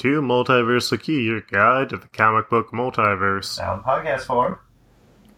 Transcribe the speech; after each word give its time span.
to 0.00 0.22
Multiverse 0.22 0.98
Key, 1.02 1.24
your 1.24 1.42
guide 1.42 1.90
to 1.90 1.98
the 1.98 2.08
comic 2.08 2.48
book 2.48 2.70
multiverse. 2.72 3.58
In 3.60 3.82
podcast 3.82 4.22
form. 4.22 4.58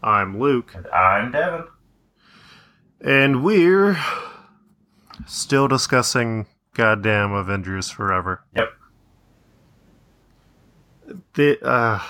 I'm 0.04 0.38
Luke, 0.38 0.72
And 0.76 0.86
I'm 0.88 1.32
Devin. 1.32 1.64
and 3.00 3.42
we're 3.44 3.96
still 5.26 5.66
discussing 5.66 6.46
goddamn 6.74 7.32
Avengers 7.32 7.90
Forever. 7.90 8.44
Yep. 8.54 8.68
The 11.34 11.58
uh, 11.66 12.00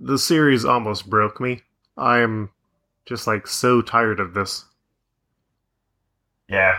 the 0.00 0.18
series 0.18 0.64
almost 0.64 1.08
broke 1.08 1.40
me. 1.40 1.62
I 1.96 2.18
am 2.18 2.50
just 3.06 3.26
like 3.28 3.46
so 3.46 3.80
tired 3.80 4.18
of 4.18 4.34
this. 4.34 4.64
Yeah, 6.48 6.78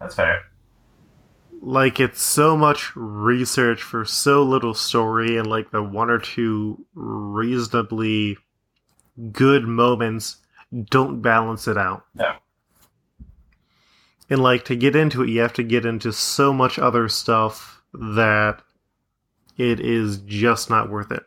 that's 0.00 0.14
fair. 0.14 0.42
Like 1.60 1.98
it's 2.00 2.22
so 2.22 2.56
much 2.56 2.94
research 2.94 3.82
for 3.82 4.04
so 4.04 4.42
little 4.42 4.74
story 4.74 5.36
and 5.36 5.46
like 5.46 5.70
the 5.70 5.82
one 5.82 6.08
or 6.10 6.18
two 6.18 6.84
reasonably 6.94 8.36
good 9.32 9.64
moments 9.66 10.36
don't 10.90 11.20
balance 11.20 11.66
it 11.66 11.76
out 11.76 12.04
No. 12.14 12.34
and 14.30 14.40
like 14.42 14.64
to 14.66 14.76
get 14.76 14.94
into 14.94 15.22
it 15.22 15.28
you 15.30 15.40
have 15.40 15.54
to 15.54 15.62
get 15.64 15.84
into 15.84 16.12
so 16.12 16.52
much 16.52 16.78
other 16.78 17.08
stuff 17.08 17.82
that 17.92 18.62
it 19.56 19.80
is 19.80 20.18
just 20.18 20.70
not 20.70 20.88
worth 20.90 21.10
it 21.10 21.22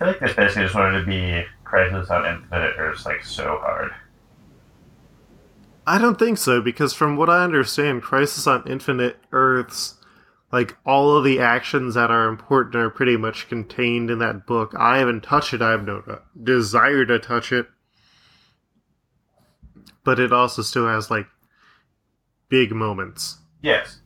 I 0.00 0.06
think 0.06 0.20
this 0.20 0.34
basically 0.34 0.62
just 0.64 0.74
wanted 0.74 1.00
to 1.00 1.06
be 1.06 1.44
Crisis 1.64 2.10
on 2.10 2.26
Infinite 2.26 2.74
Earths 2.76 3.06
like 3.06 3.24
so 3.24 3.58
hard. 3.60 3.92
I 5.86 5.98
don't 5.98 6.18
think 6.18 6.38
so 6.38 6.60
because 6.60 6.92
from 6.92 7.16
what 7.16 7.30
i 7.30 7.44
understand 7.44 8.02
crisis 8.02 8.46
on 8.46 8.62
infinite 8.66 9.16
earths 9.32 9.94
like 10.52 10.76
all 10.84 11.16
of 11.16 11.24
the 11.24 11.40
actions 11.40 11.94
that 11.94 12.10
are 12.10 12.28
important 12.28 12.76
are 12.76 12.90
pretty 12.90 13.16
much 13.16 13.48
contained 13.48 14.10
in 14.10 14.18
that 14.18 14.46
book 14.46 14.74
i 14.78 14.98
haven't 14.98 15.22
touched 15.22 15.54
it 15.54 15.62
i 15.62 15.70
have 15.70 15.84
no 15.84 16.02
uh, 16.08 16.16
desire 16.42 17.04
to 17.04 17.18
touch 17.18 17.52
it 17.52 17.66
but 20.04 20.18
it 20.18 20.32
also 20.32 20.62
still 20.62 20.88
has 20.88 21.10
like 21.10 21.26
big 22.48 22.72
moments 22.72 23.38
Yes. 23.62 24.00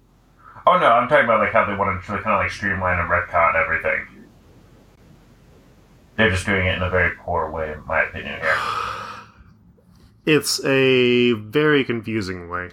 Oh 0.67 0.79
no, 0.79 0.87
I'm 0.87 1.09
talking 1.09 1.25
about 1.25 1.41
like 1.41 1.53
how 1.53 1.65
they 1.65 1.75
wanted 1.75 2.03
to 2.03 2.07
kind 2.07 2.27
of 2.27 2.41
like 2.41 2.51
streamline 2.51 2.99
and 2.99 3.09
retcon 3.09 3.55
everything. 3.55 4.25
They're 6.17 6.31
just 6.31 6.47
doing 6.47 6.67
it 6.67 6.77
in 6.77 6.83
a 6.83 6.91
very 6.91 7.15
poor 7.17 7.51
way, 7.51 7.73
in 7.73 7.85
my 7.87 8.03
opinion. 8.03 8.41
Here. 8.41 8.57
it's 10.27 10.63
a 10.65 11.33
very 11.35 11.85
confusing 11.85 12.49
way. 12.49 12.71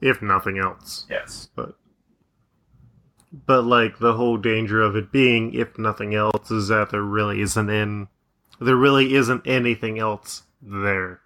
If 0.00 0.22
nothing 0.22 0.58
else. 0.58 1.06
Yes. 1.10 1.48
but 1.56 1.74
but 3.46 3.62
like 3.62 3.98
the 3.98 4.14
whole 4.14 4.36
danger 4.36 4.80
of 4.80 4.94
it 4.96 5.10
being 5.10 5.52
if 5.52 5.76
nothing 5.78 6.14
else 6.14 6.50
is 6.50 6.68
that 6.68 6.90
there 6.90 7.02
really 7.02 7.40
isn't 7.40 7.68
in 7.68 8.08
there 8.60 8.76
really 8.76 9.14
isn't 9.14 9.46
anything 9.46 9.98
else 9.98 10.44
there. 10.62 11.20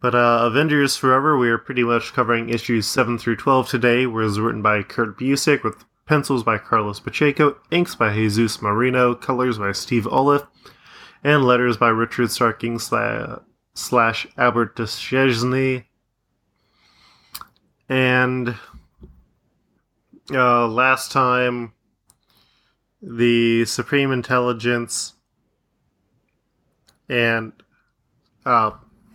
But 0.00 0.14
uh 0.14 0.40
avengers 0.42 0.96
forever 0.96 1.36
we 1.36 1.50
are 1.50 1.58
pretty 1.58 1.84
much 1.84 2.14
covering 2.14 2.48
issues 2.48 2.86
7 2.86 3.18
through 3.18 3.36
12 3.36 3.68
today 3.68 4.06
was 4.06 4.40
written 4.40 4.62
by 4.62 4.82
kurt 4.82 5.18
busiek 5.18 5.62
with 5.62 5.84
pencils 6.06 6.42
by 6.42 6.58
carlos 6.58 7.00
pacheco 7.00 7.56
inks 7.70 7.94
by 7.94 8.12
jesus 8.12 8.60
merino 8.60 9.14
colors 9.14 9.58
by 9.58 9.72
steve 9.72 10.04
oliff 10.04 10.46
and 11.24 11.44
letters 11.44 11.76
by 11.76 11.88
richard 11.88 12.28
starking 12.28 12.80
slash, 12.80 13.40
slash 13.74 14.26
albert 14.36 14.76
Deschesney. 14.76 15.84
and 17.88 18.54
uh, 20.32 20.66
last 20.68 21.10
time 21.10 21.72
the 23.02 23.64
Supreme 23.66 24.10
Intelligence 24.12 25.14
and 27.08 27.52
uh 28.46 28.70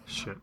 shit. 0.05 0.37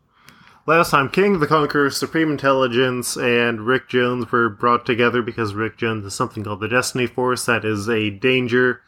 Last 0.66 0.90
time 0.90 1.08
Kang 1.08 1.38
the 1.38 1.46
Conqueror, 1.46 1.90
Supreme 1.90 2.30
Intelligence, 2.32 3.16
and 3.16 3.60
Rick 3.60 3.88
Jones 3.88 4.32
were 4.32 4.48
brought 4.48 4.84
together 4.84 5.22
because 5.22 5.54
Rick 5.54 5.76
Jones 5.76 6.04
is 6.04 6.14
something 6.14 6.42
called 6.42 6.58
the 6.58 6.68
Destiny 6.68 7.06
Force 7.06 7.46
that 7.46 7.64
is 7.64 7.88
a 7.88 8.10
danger. 8.10 8.82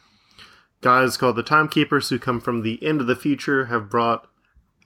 Guys 0.81 1.17
called 1.17 1.37
the 1.37 1.43
Timekeepers 1.43 2.09
who 2.09 2.19
come 2.19 2.41
from 2.41 2.63
the 2.63 2.83
end 2.85 3.01
of 3.01 3.07
the 3.07 3.17
future 3.17 3.67
have 3.67 3.91
brought 3.91 4.29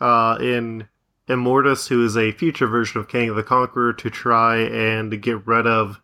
uh 0.00 0.38
in 0.40 0.88
Immortus, 1.28 1.88
who 1.88 2.04
is 2.04 2.16
a 2.16 2.32
future 2.32 2.66
version 2.66 3.00
of 3.00 3.08
Kang 3.08 3.28
of 3.28 3.36
the 3.36 3.42
Conqueror, 3.42 3.92
to 3.92 4.10
try 4.10 4.56
and 4.56 5.22
get 5.22 5.46
rid 5.46 5.66
of 5.66 6.00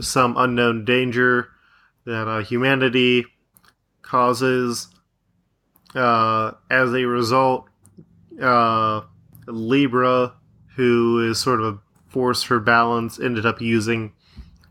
some 0.00 0.36
unknown 0.36 0.84
danger 0.84 1.48
that 2.04 2.28
uh, 2.28 2.40
humanity 2.40 3.24
causes. 4.02 4.88
Uh, 5.94 6.52
as 6.70 6.94
a 6.94 7.04
result, 7.04 7.66
uh, 8.40 9.00
Libra, 9.46 10.34
who 10.76 11.28
is 11.28 11.38
sort 11.38 11.60
of 11.60 11.74
a 11.74 11.78
force 12.10 12.44
for 12.44 12.60
balance, 12.60 13.18
ended 13.18 13.44
up 13.44 13.60
using 13.60 14.12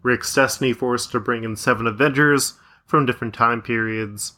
Rick's 0.02 0.34
Destiny 0.34 0.72
Force 0.72 1.06
to 1.08 1.20
bring 1.20 1.44
in 1.44 1.58
seven 1.58 1.88
Avengers 1.88 2.54
from 2.90 3.06
different 3.06 3.36
time 3.36 3.62
periods. 3.62 4.34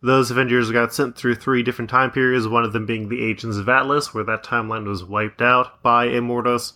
Those 0.00 0.30
Avengers 0.30 0.70
got 0.70 0.94
sent 0.94 1.16
through 1.16 1.34
three 1.34 1.62
different 1.62 1.90
time 1.90 2.10
periods, 2.10 2.48
one 2.48 2.64
of 2.64 2.72
them 2.72 2.86
being 2.86 3.08
the 3.08 3.22
Agents 3.22 3.58
of 3.58 3.68
Atlas, 3.68 4.14
where 4.14 4.24
that 4.24 4.42
timeline 4.42 4.86
was 4.86 5.04
wiped 5.04 5.42
out 5.42 5.82
by 5.82 6.06
Immortus. 6.06 6.74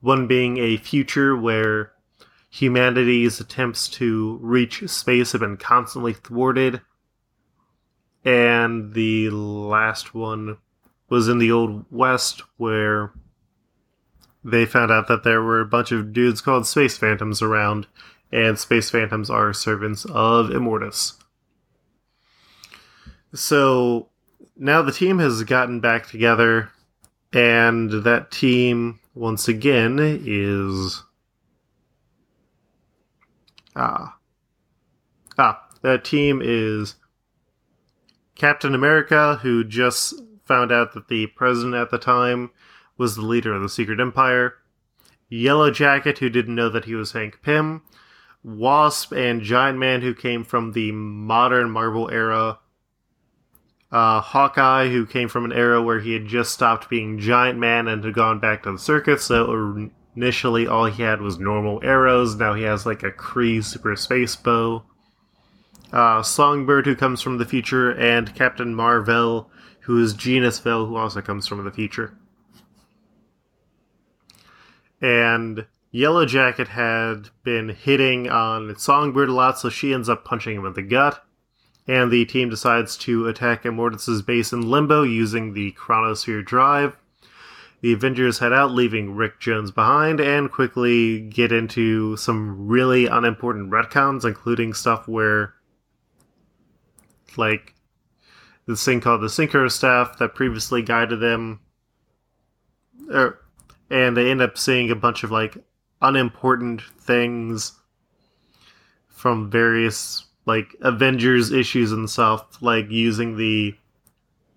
One 0.00 0.26
being 0.26 0.58
a 0.58 0.76
future 0.76 1.36
where 1.36 1.92
humanity's 2.50 3.40
attempts 3.40 3.88
to 3.88 4.38
reach 4.42 4.86
space 4.88 5.32
have 5.32 5.40
been 5.40 5.56
constantly 5.56 6.12
thwarted. 6.12 6.82
And 8.24 8.94
the 8.94 9.30
last 9.30 10.14
one 10.14 10.58
was 11.08 11.28
in 11.28 11.38
the 11.38 11.50
Old 11.50 11.84
West, 11.90 12.42
where 12.58 13.12
they 14.44 14.66
found 14.66 14.92
out 14.92 15.08
that 15.08 15.24
there 15.24 15.42
were 15.42 15.60
a 15.60 15.66
bunch 15.66 15.90
of 15.90 16.12
dudes 16.12 16.40
called 16.40 16.66
Space 16.66 16.96
Phantoms 16.96 17.42
around, 17.42 17.86
and 18.32 18.58
Space 18.58 18.90
Phantoms 18.90 19.28
are 19.28 19.52
servants 19.52 20.04
of 20.06 20.48
Immortus. 20.48 21.18
So 23.34 24.08
now 24.56 24.82
the 24.82 24.92
team 24.92 25.18
has 25.18 25.42
gotten 25.44 25.80
back 25.80 26.06
together, 26.06 26.70
and 27.32 27.90
that 28.04 28.30
team, 28.30 29.00
once 29.14 29.48
again, 29.48 29.98
is. 30.00 31.02
Ah. 33.74 34.18
Ah, 35.38 35.66
that 35.82 36.04
team 36.04 36.40
is 36.44 36.96
Captain 38.34 38.74
America, 38.74 39.38
who 39.42 39.64
just 39.64 40.14
found 40.44 40.70
out 40.70 40.92
that 40.92 41.08
the 41.08 41.26
president 41.28 41.74
at 41.74 41.90
the 41.90 41.98
time 41.98 42.50
was 42.98 43.16
the 43.16 43.22
leader 43.22 43.54
of 43.54 43.62
the 43.62 43.68
Secret 43.68 44.00
Empire. 44.00 44.54
Yellow 45.30 45.70
Jacket, 45.70 46.18
who 46.18 46.28
didn't 46.28 46.54
know 46.54 46.68
that 46.68 46.84
he 46.84 46.94
was 46.94 47.12
Hank 47.12 47.40
Pym. 47.40 47.82
Wasp 48.44 49.12
and 49.12 49.42
Giant 49.42 49.78
Man, 49.78 50.02
who 50.02 50.14
came 50.14 50.44
from 50.44 50.72
the 50.72 50.92
modern 50.92 51.70
Marvel 51.70 52.10
era. 52.10 52.58
Uh, 53.90 54.20
Hawkeye, 54.20 54.88
who 54.88 55.04
came 55.04 55.28
from 55.28 55.44
an 55.44 55.52
era 55.52 55.82
where 55.82 56.00
he 56.00 56.14
had 56.14 56.26
just 56.26 56.52
stopped 56.52 56.88
being 56.88 57.18
Giant 57.18 57.58
Man 57.58 57.88
and 57.88 58.02
had 58.02 58.14
gone 58.14 58.40
back 58.40 58.62
to 58.62 58.72
the 58.72 58.78
circus, 58.78 59.24
so 59.24 59.90
initially 60.16 60.66
all 60.66 60.86
he 60.86 61.02
had 61.02 61.20
was 61.20 61.38
normal 61.38 61.78
arrows. 61.82 62.34
Now 62.34 62.54
he 62.54 62.62
has 62.62 62.86
like 62.86 63.02
a 63.02 63.10
Kree 63.12 63.62
super 63.62 63.94
space 63.96 64.34
bow. 64.34 64.84
Uh, 65.92 66.22
Songbird, 66.22 66.86
who 66.86 66.96
comes 66.96 67.20
from 67.20 67.36
the 67.36 67.44
future, 67.44 67.90
and 67.90 68.34
Captain 68.34 68.74
Marvel, 68.74 69.50
who 69.80 70.02
is 70.02 70.14
Genis-Vell, 70.14 70.86
who 70.86 70.96
also 70.96 71.20
comes 71.20 71.46
from 71.46 71.62
the 71.62 71.70
future. 71.70 72.14
And 75.02 75.66
Yellow 75.94 76.24
Jacket 76.24 76.68
had 76.68 77.28
been 77.44 77.68
hitting 77.68 78.28
on 78.28 78.74
Songbird 78.76 79.28
a 79.28 79.34
lot, 79.34 79.58
so 79.58 79.68
she 79.68 79.92
ends 79.92 80.08
up 80.08 80.24
punching 80.24 80.56
him 80.56 80.64
in 80.64 80.72
the 80.72 80.82
gut. 80.82 81.22
And 81.86 82.10
the 82.10 82.24
team 82.24 82.48
decides 82.48 82.96
to 82.98 83.28
attack 83.28 83.64
Immortus' 83.64 84.24
base 84.24 84.52
in 84.52 84.70
Limbo 84.70 85.02
using 85.02 85.52
the 85.52 85.72
Chronosphere 85.72 86.44
Drive. 86.44 86.96
The 87.82 87.92
Avengers 87.92 88.38
head 88.38 88.52
out, 88.52 88.70
leaving 88.70 89.16
Rick 89.16 89.40
Jones 89.40 89.70
behind, 89.70 90.20
and 90.20 90.50
quickly 90.50 91.20
get 91.20 91.52
into 91.52 92.16
some 92.16 92.68
really 92.68 93.06
unimportant 93.06 93.70
retcons, 93.70 94.24
including 94.24 94.72
stuff 94.72 95.06
where, 95.06 95.54
like, 97.36 97.74
this 98.66 98.84
thing 98.84 99.00
called 99.00 99.20
the 99.20 99.26
Synchro 99.26 99.70
Staff 99.70 100.18
that 100.18 100.36
previously 100.36 100.80
guided 100.80 101.20
them. 101.20 101.60
Er, 103.10 103.40
and 103.90 104.16
they 104.16 104.30
end 104.30 104.40
up 104.40 104.56
seeing 104.56 104.90
a 104.90 104.96
bunch 104.96 105.24
of, 105.24 105.32
like, 105.32 105.58
unimportant 106.02 106.82
things 107.00 107.72
from 109.08 109.50
various 109.50 110.26
like 110.44 110.74
Avengers 110.80 111.52
issues 111.52 111.92
and 111.92 112.10
stuff, 112.10 112.60
like 112.60 112.90
using 112.90 113.36
the 113.36 113.74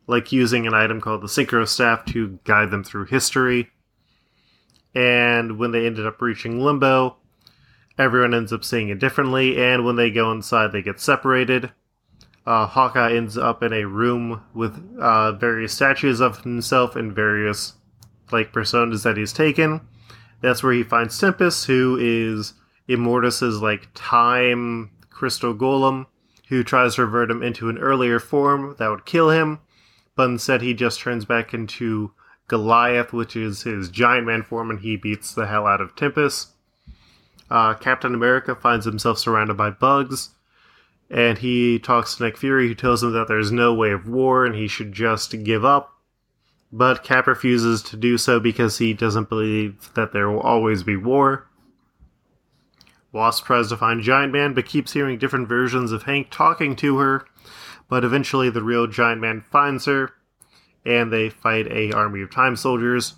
like 0.08 0.32
using 0.32 0.68
an 0.68 0.74
item 0.74 1.02
called 1.02 1.22
the 1.22 1.28
Synchro 1.28 1.68
Staff 1.68 2.06
to 2.06 2.40
guide 2.44 2.72
them 2.72 2.84
through 2.84 3.06
history. 3.06 3.70
And 4.94 5.58
when 5.58 5.72
they 5.72 5.86
ended 5.86 6.06
up 6.06 6.22
reaching 6.22 6.60
limbo, 6.60 7.18
everyone 7.98 8.34
ends 8.34 8.54
up 8.54 8.64
seeing 8.64 8.90
it 8.90 9.00
differently, 9.00 9.62
and 9.62 9.86
when 9.86 9.96
they 9.96 10.10
go 10.10 10.32
inside, 10.32 10.72
they 10.72 10.82
get 10.82 11.00
separated. 11.00 11.72
Uh, 12.46 12.68
Hawkeye 12.68 13.14
ends 13.14 13.38
up 13.38 13.64
in 13.64 13.74
a 13.74 13.86
room 13.86 14.44
with 14.54 14.98
uh, 15.00 15.32
various 15.34 15.74
statues 15.74 16.20
of 16.20 16.42
himself 16.42 16.96
and 16.96 17.14
various 17.14 17.74
like 18.32 18.54
personas 18.54 19.04
that 19.04 19.18
he's 19.18 19.34
taken. 19.34 19.82
That's 20.46 20.62
where 20.62 20.74
he 20.74 20.84
finds 20.84 21.18
Tempus, 21.18 21.66
who 21.66 21.98
is 22.00 22.54
Immortus's 22.88 23.64
like 23.64 23.90
time 23.96 24.92
crystal 25.10 25.56
golem, 25.56 26.06
who 26.50 26.64
tries 26.64 26.96
to 26.96 27.06
revert 27.06 27.32
him 27.32 27.42
into 27.42 27.68
an 27.68 27.80
earlier 27.80 28.20
form 28.20 28.76
that 28.78 28.90
would 28.90 29.06
kill 29.06 29.32
him, 29.32 29.60
but 30.16 30.30
instead 30.30 30.62
he 30.62 30.76
just 30.76 31.00
turns 31.00 31.26
back 31.26 31.52
into 31.52 32.12
Goliath, 32.48 33.12
which 33.12 33.36
is 33.36 33.64
his 33.64 33.90
giant 33.90 34.28
man 34.28 34.44
form, 34.44 34.70
and 34.70 34.82
he 34.82 34.96
beats 34.98 35.34
the 35.34 35.48
hell 35.48 35.66
out 35.66 35.82
of 35.82 35.96
Tempus. 35.96 36.54
Uh, 37.50 37.74
Captain 37.74 38.14
America 38.14 38.54
finds 38.54 38.86
himself 38.86 39.18
surrounded 39.18 39.58
by 39.58 39.72
bugs, 39.72 40.36
and 41.10 41.40
he 41.40 41.80
talks 41.80 42.16
to 42.16 42.24
Nick 42.24 42.38
Fury, 42.38 42.68
who 42.68 42.76
tells 42.76 43.02
him 43.02 43.14
that 43.14 43.28
there's 43.28 43.52
no 43.52 43.74
way 43.74 43.90
of 43.90 44.08
war 44.08 44.46
and 44.46 44.54
he 44.54 44.68
should 44.68 44.94
just 44.94 45.44
give 45.44 45.66
up. 45.66 45.95
But 46.76 47.06
Cap 47.06 47.26
refuses 47.26 47.82
to 47.84 47.96
do 47.96 48.18
so 48.18 48.38
because 48.38 48.80
he 48.80 48.94
doesn't 48.94 49.30
believe 49.30 49.94
that 49.94 50.12
there 50.12 50.30
will 50.30 50.42
always 50.42 50.84
be 50.84 50.98
war. 50.98 51.48
Wasp 53.14 53.46
tries 53.46 53.70
to 53.70 53.78
find 53.78 54.02
Giant 54.02 54.34
Man, 54.34 54.54
but 54.54 54.66
keeps 54.66 54.92
hearing 54.92 55.18
different 55.18 55.48
versions 55.48 55.94
of 55.94 56.04
Hank 56.04 56.28
talking 56.32 56.76
to 56.76 56.98
her. 56.98 57.26
But 57.88 58.04
eventually, 58.04 58.50
the 58.50 58.62
real 58.62 58.88
Giant 58.88 59.22
Man 59.22 59.40
finds 59.40 59.86
her, 59.86 60.12
and 60.86 61.14
they 61.14 61.30
fight 61.30 61.72
a 61.72 61.94
army 61.94 62.22
of 62.22 62.30
time 62.30 62.58
soldiers. 62.58 63.14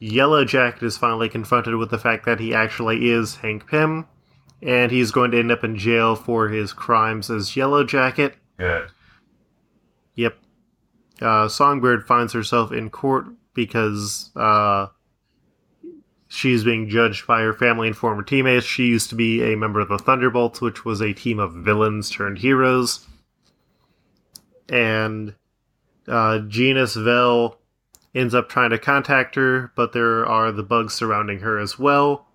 Yellow 0.00 0.44
Jacket 0.44 0.82
is 0.82 0.98
finally 0.98 1.28
confronted 1.28 1.76
with 1.76 1.90
the 1.90 1.98
fact 1.98 2.26
that 2.26 2.40
he 2.40 2.52
actually 2.52 3.08
is 3.12 3.36
Hank 3.36 3.68
Pym, 3.68 4.08
and 4.60 4.90
he's 4.90 5.12
going 5.12 5.30
to 5.30 5.38
end 5.38 5.52
up 5.52 5.62
in 5.62 5.78
jail 5.78 6.16
for 6.16 6.48
his 6.48 6.72
crimes 6.72 7.30
as 7.30 7.54
Yellow 7.54 7.84
Jacket. 7.84 8.34
Good. 8.58 8.88
Yep. 10.16 10.36
Uh, 11.20 11.48
Songbird 11.48 12.06
finds 12.06 12.32
herself 12.32 12.72
in 12.72 12.90
court 12.90 13.26
because 13.54 14.30
uh, 14.34 14.86
she's 16.28 16.64
being 16.64 16.88
judged 16.88 17.26
by 17.26 17.42
her 17.42 17.52
family 17.52 17.88
and 17.88 17.96
former 17.96 18.22
teammates. 18.22 18.66
She 18.66 18.86
used 18.86 19.10
to 19.10 19.14
be 19.14 19.52
a 19.52 19.56
member 19.56 19.80
of 19.80 19.88
the 19.88 19.98
Thunderbolts, 19.98 20.60
which 20.60 20.84
was 20.84 21.00
a 21.00 21.12
team 21.12 21.38
of 21.38 21.52
villains 21.52 22.10
turned 22.10 22.38
heroes. 22.38 23.06
And 24.68 25.34
uh, 26.08 26.38
Genis-Vell 26.40 27.58
ends 28.14 28.34
up 28.34 28.48
trying 28.48 28.70
to 28.70 28.78
contact 28.78 29.34
her, 29.36 29.72
but 29.76 29.92
there 29.92 30.26
are 30.26 30.50
the 30.50 30.62
bugs 30.62 30.94
surrounding 30.94 31.40
her 31.40 31.58
as 31.58 31.78
well, 31.78 32.26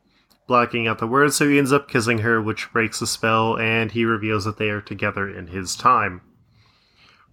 blocking 0.47 0.87
out 0.87 0.99
the 0.99 1.07
words, 1.07 1.35
so 1.35 1.47
he 1.47 1.57
ends 1.57 1.73
up 1.73 1.89
kissing 1.89 2.19
her, 2.19 2.41
which 2.41 2.71
breaks 2.71 2.99
the 2.99 3.07
spell, 3.07 3.57
and 3.57 3.91
he 3.91 4.05
reveals 4.05 4.45
that 4.45 4.57
they 4.57 4.69
are 4.69 4.81
together 4.81 5.29
in 5.29 5.47
his 5.47 5.75
time. 5.75 6.21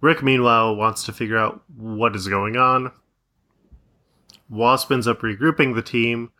Rick, 0.05 0.21
meanwhile, 0.21 0.75
wants 0.75 1.03
to 1.05 1.11
figure 1.11 1.35
out 1.35 1.63
what 1.75 2.15
is 2.15 2.27
going 2.27 2.55
on. 2.55 2.91
Wasp 4.47 4.91
ends 4.91 5.07
up 5.07 5.21
regrouping 5.21 5.73
the 5.73 5.81
team 5.81 6.31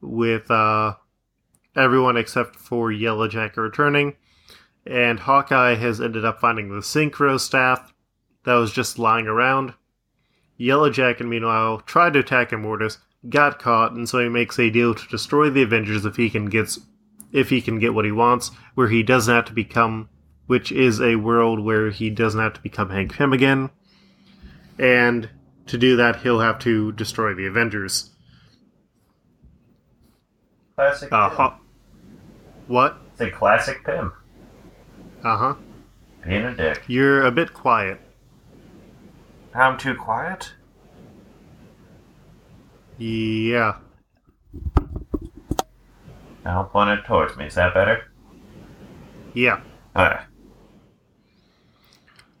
with 0.00 0.50
uh, 0.50 0.94
everyone 1.76 2.16
except 2.16 2.56
for 2.56 2.90
Yellowjacket 2.90 3.58
returning, 3.58 4.16
and 4.86 5.20
Hawkeye 5.20 5.74
has 5.74 6.00
ended 6.00 6.24
up 6.24 6.40
finding 6.40 6.70
the 6.70 6.76
Synchro 6.76 7.38
staff 7.38 7.92
that 8.44 8.54
was 8.54 8.72
just 8.72 8.98
lying 8.98 9.26
around. 9.26 9.74
Yellowjacket, 10.58 11.28
meanwhile, 11.28 11.80
tried 11.80 12.14
to 12.14 12.20
attack 12.20 12.48
Immortus, 12.48 12.96
got 13.28 13.58
caught, 13.58 13.92
and 13.92 14.08
so 14.08 14.20
he 14.20 14.30
makes 14.30 14.58
a 14.58 14.70
deal 14.70 14.94
to 14.94 15.08
destroy 15.08 15.50
the 15.50 15.64
Avengers 15.64 16.06
if 16.06 16.16
he 16.16 16.30
can 16.30 16.46
get 16.46 16.78
if 17.30 17.50
he 17.50 17.60
can 17.60 17.78
get 17.78 17.92
what 17.92 18.06
he 18.06 18.12
wants, 18.12 18.52
where 18.74 18.88
he 18.88 19.02
doesn't 19.02 19.34
have 19.34 19.44
to 19.44 19.52
become 19.52 20.08
which 20.46 20.70
is 20.72 21.00
a 21.00 21.16
world 21.16 21.60
where 21.60 21.90
he 21.90 22.10
doesn't 22.10 22.40
have 22.40 22.54
to 22.54 22.60
become 22.60 22.90
Hank 22.90 23.14
Pym 23.14 23.32
again. 23.32 23.70
And 24.78 25.28
to 25.66 25.78
do 25.78 25.96
that, 25.96 26.16
he'll 26.16 26.40
have 26.40 26.58
to 26.60 26.92
destroy 26.92 27.34
the 27.34 27.46
Avengers. 27.46 28.10
Classic. 30.76 31.12
Uh. 31.12 31.28
Haw- 31.30 31.58
what? 32.66 32.98
It's 33.12 33.20
a 33.22 33.30
classic 33.30 33.84
Pym. 33.84 34.12
Uh 35.24 35.36
huh. 35.36 35.54
Being 36.24 36.44
a 36.44 36.54
dick. 36.54 36.82
You're 36.86 37.24
a 37.24 37.30
bit 37.30 37.54
quiet. 37.54 38.00
I'm 39.54 39.78
too 39.78 39.94
quiet. 39.94 40.52
Yeah. 42.98 43.76
Now 46.44 46.64
point 46.64 46.98
it 46.98 47.04
towards 47.06 47.36
me. 47.36 47.46
Is 47.46 47.54
that 47.54 47.74
better? 47.74 48.04
Yeah. 49.34 49.60
Alright. 49.96 50.26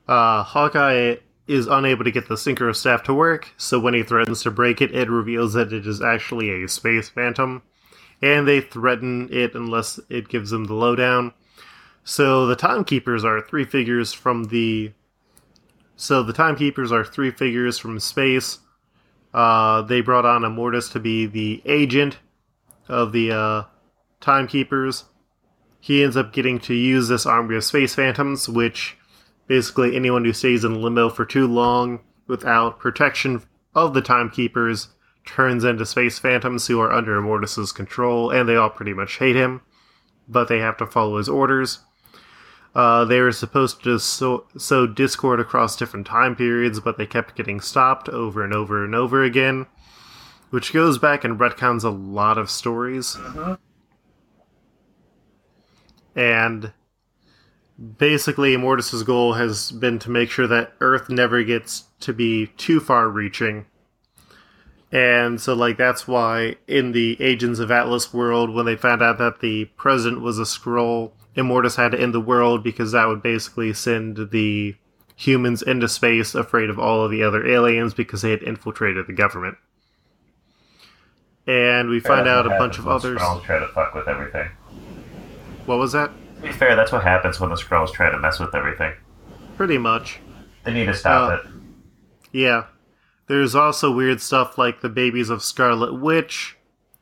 Uh, 0.08 0.42
Hawkeye 0.42 1.16
is 1.46 1.66
unable 1.66 2.04
to 2.04 2.10
get 2.10 2.28
the 2.28 2.34
Synchro 2.34 2.74
staff 2.74 3.02
to 3.04 3.14
work, 3.14 3.52
so 3.56 3.78
when 3.78 3.94
he 3.94 4.02
threatens 4.02 4.42
to 4.42 4.50
break 4.50 4.80
it, 4.80 4.94
it 4.94 5.10
reveals 5.10 5.54
that 5.54 5.72
it 5.72 5.86
is 5.86 6.02
actually 6.02 6.50
a 6.50 6.68
Space 6.68 7.08
Phantom, 7.08 7.62
and 8.20 8.46
they 8.46 8.60
threaten 8.60 9.28
it 9.32 9.54
unless 9.54 10.00
it 10.08 10.28
gives 10.28 10.50
them 10.50 10.64
the 10.64 10.74
lowdown. 10.74 11.32
So 12.04 12.46
the 12.46 12.56
Timekeepers 12.56 13.24
are 13.24 13.40
three 13.40 13.64
figures 13.64 14.12
from 14.12 14.44
the. 14.44 14.92
So 15.96 16.22
the 16.22 16.32
Timekeepers 16.32 16.92
are 16.92 17.04
three 17.04 17.30
figures 17.30 17.78
from 17.78 17.98
space. 17.98 18.60
Uh, 19.34 19.82
they 19.82 20.02
brought 20.02 20.24
on 20.24 20.42
Immortus 20.42 20.90
to 20.92 21.00
be 21.00 21.26
the 21.26 21.62
agent 21.64 22.18
of 22.88 23.12
the 23.12 23.32
uh, 23.32 23.62
Timekeepers. 24.20 25.04
He 25.80 26.02
ends 26.02 26.16
up 26.16 26.32
getting 26.32 26.58
to 26.60 26.74
use 26.74 27.08
this 27.08 27.26
army 27.26 27.56
of 27.56 27.64
Space 27.64 27.94
Phantoms, 27.94 28.48
which 28.48 28.96
basically 29.46 29.94
anyone 29.94 30.24
who 30.24 30.32
stays 30.32 30.64
in 30.64 30.82
limbo 30.82 31.08
for 31.08 31.24
too 31.24 31.46
long 31.46 32.00
without 32.26 32.78
protection 32.78 33.42
of 33.74 33.94
the 33.94 34.02
timekeepers 34.02 34.88
turns 35.24 35.64
into 35.64 35.84
space 35.84 36.18
phantoms 36.18 36.66
who 36.66 36.80
are 36.80 36.92
under 36.92 37.16
Immortus's 37.16 37.72
control, 37.72 38.30
and 38.30 38.48
they 38.48 38.56
all 38.56 38.70
pretty 38.70 38.94
much 38.94 39.18
hate 39.18 39.36
him, 39.36 39.60
but 40.28 40.48
they 40.48 40.58
have 40.58 40.76
to 40.78 40.86
follow 40.86 41.18
his 41.18 41.28
orders. 41.28 41.80
Uh, 42.74 43.04
they 43.04 43.20
were 43.20 43.32
supposed 43.32 43.82
to 43.82 43.98
sow, 43.98 44.46
sow 44.56 44.86
discord 44.86 45.40
across 45.40 45.76
different 45.76 46.06
time 46.06 46.36
periods, 46.36 46.78
but 46.78 46.98
they 46.98 47.06
kept 47.06 47.34
getting 47.34 47.60
stopped 47.60 48.08
over 48.08 48.44
and 48.44 48.52
over 48.52 48.84
and 48.84 48.94
over 48.94 49.24
again, 49.24 49.66
which 50.50 50.72
goes 50.72 50.98
back 50.98 51.24
and 51.24 51.40
retcons 51.40 51.84
a 51.84 51.88
lot 51.88 52.38
of 52.38 52.50
stories. 52.50 53.16
And 56.14 56.72
basically 57.98 58.54
Immortus's 58.54 59.02
goal 59.02 59.34
has 59.34 59.72
been 59.72 59.98
to 60.00 60.10
make 60.10 60.30
sure 60.30 60.46
that 60.46 60.72
Earth 60.80 61.08
never 61.08 61.42
gets 61.42 61.84
to 62.00 62.12
be 62.12 62.48
too 62.56 62.80
far 62.80 63.08
reaching. 63.08 63.66
And 64.92 65.40
so 65.40 65.54
like 65.54 65.76
that's 65.76 66.06
why 66.06 66.56
in 66.66 66.92
the 66.92 67.20
Agents 67.20 67.58
of 67.58 67.70
Atlas 67.70 68.14
world 68.14 68.54
when 68.54 68.66
they 68.66 68.76
found 68.76 69.02
out 69.02 69.18
that 69.18 69.40
the 69.40 69.66
president 69.76 70.22
was 70.22 70.38
a 70.38 70.42
Skrull, 70.42 71.12
Immortus 71.36 71.76
had 71.76 71.92
to 71.92 72.00
end 72.00 72.14
the 72.14 72.20
world 72.20 72.62
because 72.62 72.92
that 72.92 73.06
would 73.06 73.22
basically 73.22 73.72
send 73.74 74.30
the 74.30 74.74
humans 75.16 75.62
into 75.62 75.88
space 75.88 76.34
afraid 76.34 76.70
of 76.70 76.78
all 76.78 77.04
of 77.04 77.10
the 77.10 77.22
other 77.22 77.46
aliens 77.46 77.94
because 77.94 78.22
they 78.22 78.30
had 78.30 78.42
infiltrated 78.42 79.06
the 79.06 79.12
government. 79.12 79.56
And 81.46 81.88
we 81.88 82.00
find 82.00 82.26
out 82.26 82.46
a 82.46 82.50
bunch 82.50 82.78
of 82.78 82.88
others. 82.88 83.20
Try 83.44 83.58
to 83.58 83.68
fuck 83.68 83.94
with 83.94 84.08
everything. 84.08 84.48
What 85.66 85.78
was 85.78 85.92
that? 85.92 86.10
To 86.36 86.42
be 86.42 86.52
fair, 86.52 86.76
that's 86.76 86.92
what 86.92 87.02
happens 87.02 87.40
when 87.40 87.50
the 87.50 87.56
Skrulls 87.56 87.92
try 87.92 88.10
to 88.10 88.18
mess 88.18 88.38
with 88.38 88.54
everything. 88.54 88.92
Pretty 89.56 89.78
much. 89.78 90.20
They 90.64 90.72
need 90.72 90.86
to 90.86 90.94
stop 90.94 91.30
Uh, 91.30 91.34
it. 91.36 91.46
Yeah. 92.32 92.64
There's 93.28 93.54
also 93.54 93.90
weird 93.92 94.20
stuff 94.20 94.58
like 94.58 94.80
the 94.80 94.88
babies 94.88 95.30
of 95.30 95.42
Scarlet 95.42 95.98
Witch 96.00 96.56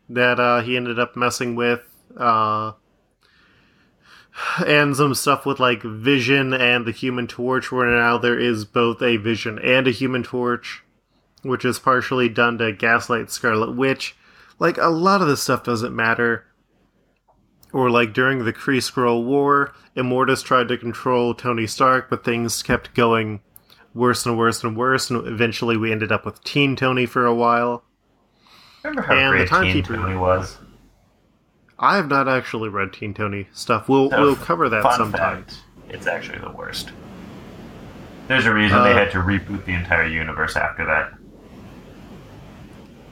that 0.08 0.38
uh, 0.40 0.60
he 0.62 0.76
ended 0.76 0.98
up 0.98 1.16
messing 1.16 1.54
with. 1.56 1.80
Uh, 2.16 2.72
and 4.66 4.96
some 4.96 5.14
stuff 5.14 5.44
with 5.46 5.60
like 5.60 5.82
Vision 5.82 6.52
and 6.52 6.86
the 6.86 6.92
Human 6.92 7.26
Torch, 7.26 7.70
where 7.70 7.86
now 7.86 8.18
there 8.18 8.38
is 8.38 8.64
both 8.64 9.02
a 9.02 9.16
Vision 9.16 9.58
and 9.58 9.86
a 9.86 9.90
Human 9.92 10.22
Torch, 10.22 10.82
which 11.42 11.64
is 11.64 11.78
partially 11.78 12.28
done 12.28 12.58
to 12.58 12.72
gaslight 12.72 13.30
Scarlet 13.30 13.74
Witch. 13.76 14.16
Like, 14.58 14.78
a 14.78 14.86
lot 14.88 15.20
of 15.20 15.26
this 15.28 15.42
stuff 15.42 15.64
doesn't 15.64 15.94
matter. 15.94 16.46
Or 17.74 17.90
like 17.90 18.12
during 18.12 18.44
the 18.44 18.52
Kree 18.52 18.78
Skrull 18.78 19.24
War, 19.24 19.74
Immortus 19.96 20.44
tried 20.44 20.68
to 20.68 20.78
control 20.78 21.34
Tony 21.34 21.66
Stark, 21.66 22.08
but 22.08 22.24
things 22.24 22.62
kept 22.62 22.94
going 22.94 23.40
worse 23.92 24.24
and 24.24 24.38
worse 24.38 24.62
and 24.62 24.76
worse, 24.76 25.10
and 25.10 25.26
eventually 25.26 25.76
we 25.76 25.90
ended 25.90 26.12
up 26.12 26.24
with 26.24 26.42
Teen 26.44 26.76
Tony 26.76 27.04
for 27.04 27.26
a 27.26 27.34
while. 27.34 27.82
Remember 28.84 29.02
how 29.02 29.14
and 29.14 29.40
the 29.40 29.46
great 29.46 29.72
Teen 29.72 29.82
Tony 29.82 30.16
was? 30.16 30.56
I 31.76 31.96
have 31.96 32.08
not 32.08 32.28
actually 32.28 32.68
read 32.68 32.92
Teen 32.92 33.12
Tony 33.12 33.48
stuff. 33.52 33.88
We'll 33.88 34.08
So, 34.08 34.20
we'll 34.20 34.36
cover 34.36 34.68
that 34.68 34.84
sometime. 34.94 35.42
fact, 35.44 35.56
it's 35.88 36.06
actually 36.06 36.38
the 36.38 36.50
worst. 36.52 36.92
There's 38.28 38.46
a 38.46 38.54
reason 38.54 38.84
they 38.84 38.92
Uh, 38.92 38.98
had 38.98 39.10
to 39.10 39.18
reboot 39.18 39.64
the 39.64 39.74
entire 39.74 40.06
universe 40.06 40.54
after 40.54 40.84
that. 40.86 41.12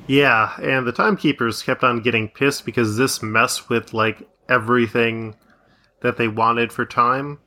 Yeah, 0.06 0.52
and 0.60 0.86
the 0.86 0.92
timekeepers 0.92 1.62
kept 1.64 1.82
on 1.82 2.00
getting 2.00 2.28
pissed 2.28 2.64
because 2.64 2.96
this 2.96 3.22
messed 3.22 3.68
with 3.68 3.92
like 3.92 4.28
everything 4.48 5.36
that 6.00 6.16
they 6.16 6.28
wanted 6.28 6.72
for 6.72 6.84
time. 6.84 7.38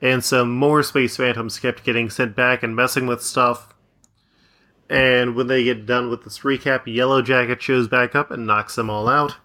And 0.00 0.24
so 0.24 0.44
more 0.44 0.82
space 0.82 1.16
phantoms 1.16 1.58
kept 1.58 1.84
getting 1.84 2.08
sent 2.08 2.36
back 2.36 2.62
and 2.62 2.76
messing 2.76 3.06
with 3.06 3.22
stuff. 3.22 3.74
And 4.88 5.34
when 5.34 5.48
they 5.48 5.64
get 5.64 5.86
done 5.86 6.08
with 6.08 6.24
this 6.24 6.40
recap, 6.40 6.82
Yellow 6.86 7.20
Jacket 7.20 7.60
shows 7.60 7.88
back 7.88 8.14
up 8.14 8.30
and 8.30 8.46
knocks 8.46 8.76
them 8.76 8.88
all 8.88 9.08
out. 9.08 9.36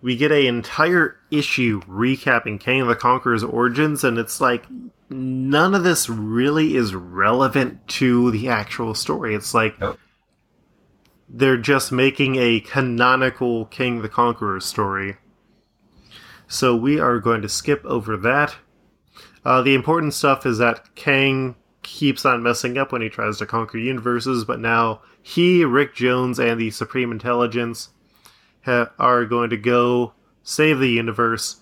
We 0.00 0.16
get 0.16 0.30
a 0.30 0.46
entire 0.46 1.18
issue 1.30 1.80
recapping 1.82 2.60
Kang 2.60 2.82
of 2.82 2.88
the 2.88 2.94
Conqueror's 2.94 3.42
origins, 3.42 4.04
and 4.04 4.16
it's 4.16 4.40
like 4.40 4.64
none 5.10 5.74
of 5.74 5.82
this 5.82 6.08
really 6.08 6.76
is 6.76 6.94
relevant 6.94 7.86
to 7.88 8.30
the 8.30 8.48
actual 8.48 8.94
story. 8.94 9.34
It's 9.34 9.54
like 9.54 9.74
they're 11.28 11.56
just 11.56 11.90
making 11.90 12.36
a 12.36 12.60
canonical 12.60 13.66
Kang 13.66 14.02
the 14.02 14.08
Conqueror 14.08 14.60
story. 14.60 15.16
So 16.48 16.74
we 16.74 16.98
are 16.98 17.18
going 17.20 17.42
to 17.42 17.48
skip 17.48 17.84
over 17.84 18.16
that. 18.16 18.56
Uh, 19.44 19.62
the 19.62 19.74
important 19.74 20.14
stuff 20.14 20.46
is 20.46 20.58
that 20.58 20.94
Kang 20.94 21.54
keeps 21.82 22.24
on 22.24 22.42
messing 22.42 22.76
up 22.76 22.90
when 22.90 23.02
he 23.02 23.08
tries 23.08 23.38
to 23.38 23.46
conquer 23.46 23.78
universes, 23.78 24.44
but 24.44 24.58
now 24.58 25.00
he, 25.22 25.64
Rick 25.64 25.94
Jones, 25.94 26.38
and 26.38 26.60
the 26.60 26.70
Supreme 26.70 27.12
Intelligence 27.12 27.90
ha- 28.64 28.90
are 28.98 29.24
going 29.24 29.50
to 29.50 29.56
go 29.56 30.14
save 30.42 30.80
the 30.80 30.88
universe 30.90 31.60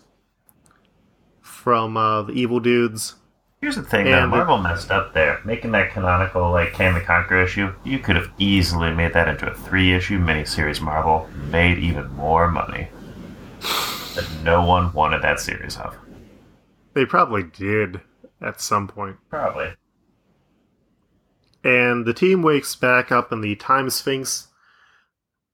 from 1.41 1.97
uh, 1.97 2.23
the 2.23 2.33
evil 2.33 2.61
dudes. 2.61 3.17
Here's 3.61 3.77
the 3.77 3.83
thing, 3.83 4.07
And 4.07 4.33
though. 4.33 4.37
Marvel 4.37 4.59
messed 4.59 4.91
up 4.91 5.15
there. 5.15 5.41
Making 5.45 5.73
that 5.73 5.91
canonical, 5.91 6.51
like, 6.51 6.75
Kang 6.75 6.95
the 6.95 7.01
Conqueror 7.01 7.43
issue, 7.43 7.73
you 7.85 7.99
could 7.99 8.15
have 8.15 8.31
easily 8.39 8.93
made 8.93 9.13
that 9.15 9.29
into 9.29 9.51
a 9.51 9.55
three 9.55 9.93
issue 9.95 10.19
miniseries, 10.19 10.81
Marvel. 10.81 11.29
Made 11.51 11.79
even 11.79 12.09
more 12.13 12.49
money. 12.51 12.89
That 14.17 14.29
no 14.43 14.65
one 14.65 14.93
wanted 14.93 15.23
that 15.23 15.39
series 15.41 15.77
of. 15.77 15.97
They 16.95 17.05
probably 17.05 17.45
did 17.45 18.01
at 18.41 18.61
some 18.61 18.89
point. 18.89 19.17
Probably. 19.31 19.75
and 21.65 22.05
the 22.07 22.15
team 22.15 22.43
wakes 22.43 22.75
back 22.77 23.11
up 23.11 23.33
in 23.33 23.41
the 23.41 23.57
time 23.57 23.91
sphinx 23.91 24.49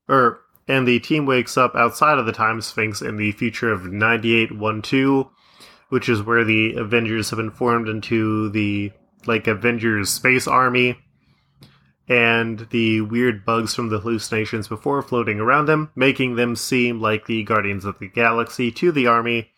or 0.09 0.41
and 0.69 0.87
the 0.87 1.01
team 1.01 1.27
wakes 1.27 1.57
up 1.57 1.75
outside 1.75 2.19
of 2.19 2.27
the 2.27 2.33
time 2.33 2.61
sphinx 2.61 3.01
in 3.03 3.17
the 3.17 3.33
future 3.33 3.73
of 3.73 3.87
9812 3.87 5.29
which 5.89 6.09
is 6.09 6.23
where 6.23 6.45
the 6.45 6.75
avengers 6.75 7.31
have 7.31 7.39
been 7.39 7.51
formed 7.51 7.89
into 7.89 8.49
the 8.51 8.93
like 9.27 9.47
avengers 9.47 10.11
space 10.11 10.47
army 10.47 10.99
and 12.09 12.67
the 12.71 13.01
weird 13.01 13.45
bugs 13.45 13.75
from 13.75 13.89
the 13.89 14.01
hallucinations 14.01 14.69
before 14.69 15.03
floating 15.03 15.39
around 15.39 15.67
them 15.67 15.91
making 15.95 16.35
them 16.35 16.57
seem 16.57 17.01
like 17.01 17.27
the 17.27 17.43
guardians 17.45 17.85
of 17.85 17.99
the 17.99 18.09
galaxy 18.09 18.71
to 18.71 18.91
the 18.91 19.07
army 19.07 19.53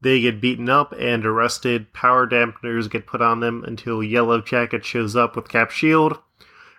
they 0.00 0.20
get 0.20 0.40
beaten 0.40 0.68
up 0.68 0.94
and 0.98 1.26
arrested. 1.26 1.92
Power 1.92 2.26
dampeners 2.26 2.90
get 2.90 3.06
put 3.06 3.20
on 3.20 3.40
them 3.40 3.64
until 3.64 4.02
Yellow 4.02 4.40
Jacket 4.40 4.84
shows 4.84 5.16
up 5.16 5.34
with 5.34 5.48
Cap 5.48 5.70
Shield, 5.70 6.18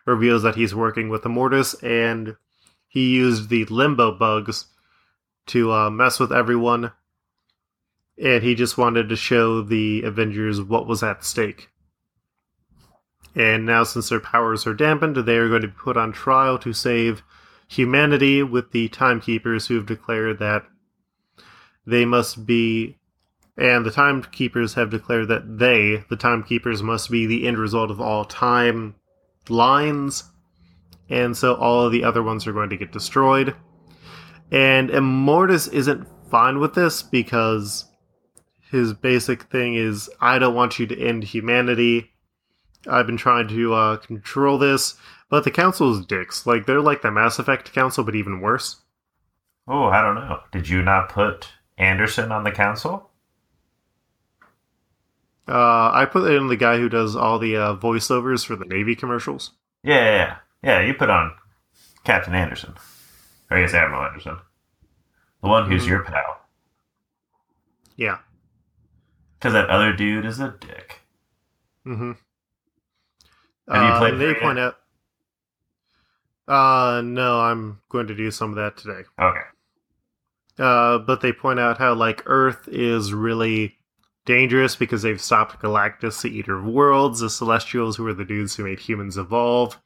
reveals 0.05 0.43
that 0.43 0.55
he's 0.55 0.73
working 0.73 1.09
with 1.09 1.23
the 1.23 1.29
Mortis, 1.29 1.73
and 1.83 2.37
he 2.87 3.09
used 3.15 3.49
the 3.49 3.65
Limbo 3.65 4.17
bugs 4.17 4.67
to 5.47 5.71
uh, 5.71 5.89
mess 5.89 6.19
with 6.19 6.31
everyone. 6.31 6.91
And 8.21 8.43
he 8.43 8.55
just 8.55 8.77
wanted 8.77 9.09
to 9.09 9.15
show 9.15 9.61
the 9.61 10.03
Avengers 10.03 10.61
what 10.61 10.87
was 10.87 11.03
at 11.03 11.23
stake. 11.23 11.69
And 13.35 13.65
now, 13.65 13.83
since 13.83 14.09
their 14.09 14.19
powers 14.19 14.65
are 14.65 14.73
dampened, 14.73 15.15
they 15.15 15.37
are 15.37 15.49
going 15.49 15.61
to 15.61 15.67
be 15.67 15.73
put 15.73 15.97
on 15.97 16.11
trial 16.11 16.57
to 16.59 16.73
save 16.73 17.23
humanity 17.67 18.41
with 18.41 18.71
the 18.71 18.89
Timekeepers 18.89 19.67
who 19.67 19.75
have 19.75 19.85
declared 19.85 20.39
that 20.39 20.63
they 21.85 22.05
must 22.05 22.45
be 22.45 22.99
and 23.59 23.85
the 23.85 23.91
timekeepers 23.91 24.75
have 24.75 24.89
declared 24.89 25.27
that 25.27 25.59
they, 25.59 26.05
the 26.09 26.15
timekeepers, 26.15 26.81
must 26.81 27.11
be 27.11 27.25
the 27.25 27.45
end 27.45 27.57
result 27.57 27.91
of 27.91 27.99
all 27.99 28.23
time 28.23 28.95
lines, 29.49 30.23
and 31.09 31.35
so 31.35 31.55
all 31.55 31.85
of 31.85 31.91
the 31.91 32.05
other 32.05 32.23
ones 32.23 32.47
are 32.47 32.53
going 32.53 32.69
to 32.69 32.77
get 32.77 32.93
destroyed. 32.93 33.53
And 34.49 34.89
Immortus 34.89 35.71
isn't 35.73 36.07
fine 36.31 36.59
with 36.59 36.73
this 36.73 37.03
because 37.03 37.85
his 38.71 38.93
basic 38.93 39.43
thing 39.43 39.75
is 39.75 40.09
I 40.21 40.39
don't 40.39 40.55
want 40.55 40.79
you 40.79 40.87
to 40.87 40.97
end 40.99 41.25
humanity. 41.25 42.08
I've 42.87 43.05
been 43.07 43.17
trying 43.17 43.47
to 43.49 43.73
uh, 43.73 43.97
control 43.97 44.57
this, 44.57 44.95
but 45.29 45.43
the 45.43 45.51
council 45.51 45.93
is 45.97 46.05
dicks. 46.05 46.45
Like 46.45 46.65
they're 46.65 46.81
like 46.81 47.01
the 47.01 47.11
Mass 47.11 47.39
Effect 47.39 47.73
council, 47.73 48.03
but 48.03 48.15
even 48.15 48.39
worse. 48.41 48.77
Oh, 49.67 49.85
I 49.85 50.01
don't 50.01 50.15
know. 50.15 50.39
Did 50.51 50.67
you 50.69 50.81
not 50.81 51.09
put 51.09 51.49
Anderson 51.77 52.31
on 52.31 52.43
the 52.43 52.51
council? 52.51 53.09
Uh, 55.47 55.91
I 55.93 56.05
put 56.05 56.31
in 56.31 56.47
the 56.47 56.55
guy 56.55 56.77
who 56.77 56.89
does 56.89 57.15
all 57.15 57.39
the 57.39 57.55
uh, 57.57 57.75
voiceovers 57.75 58.45
for 58.45 58.55
the 58.55 58.65
Navy 58.65 58.95
commercials. 58.95 59.51
Yeah, 59.83 59.95
yeah, 60.05 60.35
yeah. 60.63 60.81
You 60.85 60.93
put 60.93 61.09
on 61.09 61.31
Captain 62.03 62.35
Anderson. 62.35 62.75
Or 63.49 63.57
I 63.57 63.61
guess 63.61 63.73
Admiral 63.73 64.05
Anderson. 64.05 64.37
The 65.41 65.47
one 65.49 65.69
who's 65.69 65.85
Mhm. 65.85 65.89
your 65.89 66.03
pal. 66.03 66.41
Yeah. 67.95 68.19
Because 69.39 69.53
that 69.53 69.69
other 69.69 69.93
dude 69.93 70.25
is 70.25 70.39
a 70.39 70.55
dick. 70.59 70.99
Mm-hmm. 71.85 72.11
Have 73.69 73.83
you 73.83 73.89
uh, 73.89 73.99
played 73.99 74.13
and 74.13 74.21
They 74.21 74.33
point 74.33 74.59
out. 74.59 74.77
Uh, 76.47 77.01
no, 77.01 77.39
I'm 77.41 77.79
going 77.89 78.07
to 78.07 78.15
do 78.15 78.31
some 78.31 78.49
of 78.49 78.55
that 78.55 78.77
today. 78.77 79.01
Okay. 79.19 79.39
Uh, 80.57 80.97
but 80.97 81.21
they 81.21 81.31
point 81.31 81.59
out 81.59 81.77
how 81.77 81.93
like 81.93 82.23
Earth 82.25 82.67
is 82.67 83.13
really 83.13 83.77
dangerous 84.25 84.75
because 84.75 85.03
they've 85.03 85.21
stopped 85.21 85.61
Galactus, 85.61 86.21
the 86.21 86.29
Eater 86.29 86.57
of 86.57 86.65
Worlds, 86.65 87.19
the 87.19 87.29
Celestials, 87.29 87.95
who 87.95 88.05
are 88.07 88.13
the 88.13 88.25
dudes 88.25 88.55
who 88.55 88.63
made 88.63 88.79
humans 88.79 89.17
evolve, 89.17 89.79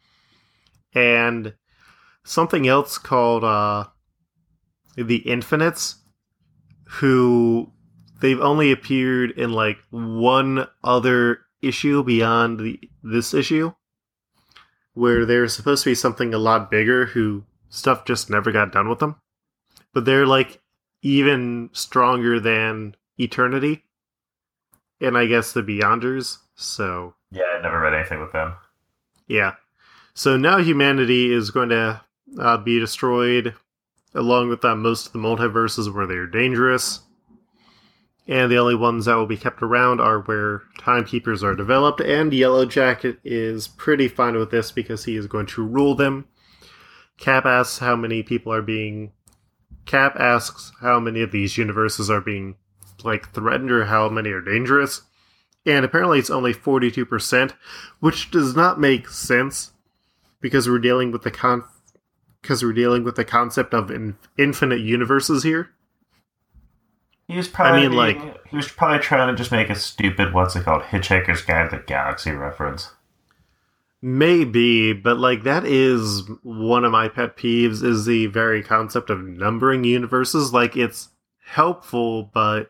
and 0.94 1.54
something 2.24 2.68
else 2.68 2.98
called 2.98 3.44
uh, 3.44 3.86
the 4.96 5.18
Infinites, 5.18 5.96
who 6.86 7.72
they've 8.22 8.42
only 8.42 8.72
appeared 8.72 9.32
in 9.32 9.52
like 9.52 9.78
one 9.92 10.68
other 10.84 11.42
issue 11.64 12.04
beyond 12.04 12.60
the 12.60 12.80
this 13.02 13.34
issue, 13.34 13.74
where 14.94 15.26
they're 15.26 15.48
supposed 15.48 15.84
to 15.84 15.90
be 15.92 15.96
something 15.96 16.34
a 16.34 16.38
lot 16.38 16.70
bigger. 16.70 17.08
Who 17.08 17.44
stuff 17.70 18.06
just 18.06 18.30
never 18.30 18.52
got 18.52 18.72
done 18.72 18.90
with 18.90 19.00
them, 19.00 19.16
but 19.94 20.06
they're 20.06 20.28
like 20.28 20.62
even 21.02 21.70
stronger 21.74 22.40
than 22.40 22.96
Eternity, 23.18 23.84
and 25.02 25.18
I 25.18 25.26
guess 25.26 25.52
the 25.54 25.62
Beyonders. 25.64 26.38
So 26.56 27.16
Yeah, 27.32 27.44
I 27.58 27.62
never 27.62 27.80
read 27.80 27.94
anything 27.94 28.20
with 28.22 28.32
them. 28.32 28.54
yeah. 29.28 29.56
So 30.16 30.38
now 30.38 30.60
humanity 30.60 31.34
is 31.34 31.50
going 31.50 31.70
to 31.70 32.02
uh, 32.40 32.58
be 32.58 32.80
destroyed, 32.80 33.56
along 34.14 34.50
with 34.50 34.64
uh, 34.64 34.76
most 34.76 35.08
of 35.08 35.14
the 35.14 35.20
multiverses 35.20 35.92
where 35.92 36.06
they're 36.06 36.28
dangerous. 36.28 37.02
And 38.28 38.50
the 38.50 38.58
only 38.58 38.76
ones 38.76 39.06
that 39.06 39.16
will 39.16 39.26
be 39.26 39.38
kept 39.38 39.62
around 39.62 40.00
are 40.00 40.20
where 40.22 40.64
timekeepers 40.78 41.44
are 41.44 41.56
developed, 41.56 42.00
and 42.00 42.34
Yellow 42.34 42.66
Jacket 42.66 43.20
is 43.24 43.68
pretty 43.68 44.08
fine 44.08 44.38
with 44.38 44.50
this 44.50 44.72
because 44.72 45.04
he 45.04 45.18
is 45.18 45.28
going 45.28 45.46
to 45.48 45.66
rule 45.66 45.94
them. 45.94 46.26
Cap 47.18 47.46
asks 47.46 47.80
how 47.80 47.96
many 47.96 48.24
people 48.24 48.54
are 48.54 48.62
being. 48.62 49.12
Cap 49.86 50.16
asks 50.18 50.72
how 50.80 51.00
many 51.00 51.22
of 51.22 51.32
these 51.32 51.58
universes 51.58 52.10
are 52.10 52.22
being, 52.22 52.56
like, 53.04 53.34
threatened 53.34 53.72
or 53.72 53.86
how 53.86 54.08
many 54.08 54.30
are 54.30 54.42
dangerous. 54.42 55.02
And 55.66 55.84
apparently 55.84 56.20
it's 56.20 56.30
only 56.30 56.54
42%, 56.54 57.54
which 58.00 58.32
does 58.32 58.56
not 58.56 58.80
make 58.80 59.10
sense 59.10 59.72
because 60.42 60.68
we're 60.68 60.80
dealing 60.80 61.12
with 61.12 61.24
the 61.24 61.32
con 61.32 61.64
because 62.42 62.62
we're 62.62 62.74
dealing 62.74 63.06
with 63.06 63.16
the 63.16 63.24
concept 63.24 63.74
of 63.74 63.90
in- 63.90 64.18
infinite 64.38 64.82
universes 64.82 65.44
here. 65.44 65.73
He 67.34 67.38
was 67.38 67.48
probably 67.48 67.90
mean, 67.90 67.98
like- 67.98 68.48
he 68.48 68.56
was 68.56 68.68
probably 68.68 69.00
trying 69.00 69.28
to 69.28 69.36
just 69.36 69.52
make 69.52 69.72
a 69.72 69.76
stupid 69.76 70.34
what's 70.36 70.56
it 70.56 70.66
called 70.66 70.84
Hitchhiker's 70.84 71.42
Guide 71.42 71.72
to 71.72 71.78
the 71.78 71.82
Galaxy 71.82 72.30
reference. 72.30 72.92
Maybe, 74.04 74.94
but 74.94 75.18
like 75.18 75.42
that 75.42 75.66
is 75.66 76.30
one 76.44 76.86
of 76.86 76.92
my 76.92 77.08
pet 77.08 77.36
peeves 77.36 77.84
is 77.84 78.06
the 78.06 78.28
very 78.28 78.62
concept 78.62 79.10
of 79.10 79.24
numbering 79.24 79.84
universes. 79.84 80.54
Like 80.54 80.78
it's 80.78 81.10
helpful, 81.44 82.30
but 82.34 82.70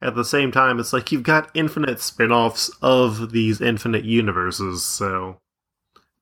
at 0.00 0.14
the 0.14 0.24
same 0.24 0.52
time 0.52 0.80
it's 0.80 0.94
like 0.94 1.12
you've 1.12 1.22
got 1.22 1.50
infinite 1.52 2.00
spin-offs 2.00 2.70
of 2.80 3.32
these 3.32 3.60
infinite 3.60 4.04
universes, 4.06 4.82
so 4.82 5.38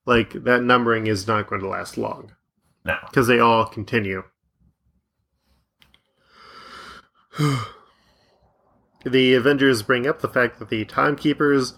like 0.06 0.32
that 0.42 0.64
numbering 0.64 1.06
is 1.06 1.28
not 1.28 1.46
going 1.46 1.60
to 1.60 1.68
last 1.68 1.96
long. 1.96 2.32
No. 2.84 2.96
because 3.06 3.28
they 3.28 3.38
all 3.38 3.66
continue. 3.66 4.24
the 9.04 9.34
Avengers 9.34 9.82
bring 9.82 10.06
up 10.06 10.20
the 10.20 10.28
fact 10.28 10.58
that 10.58 10.68
the 10.68 10.84
Timekeepers 10.84 11.74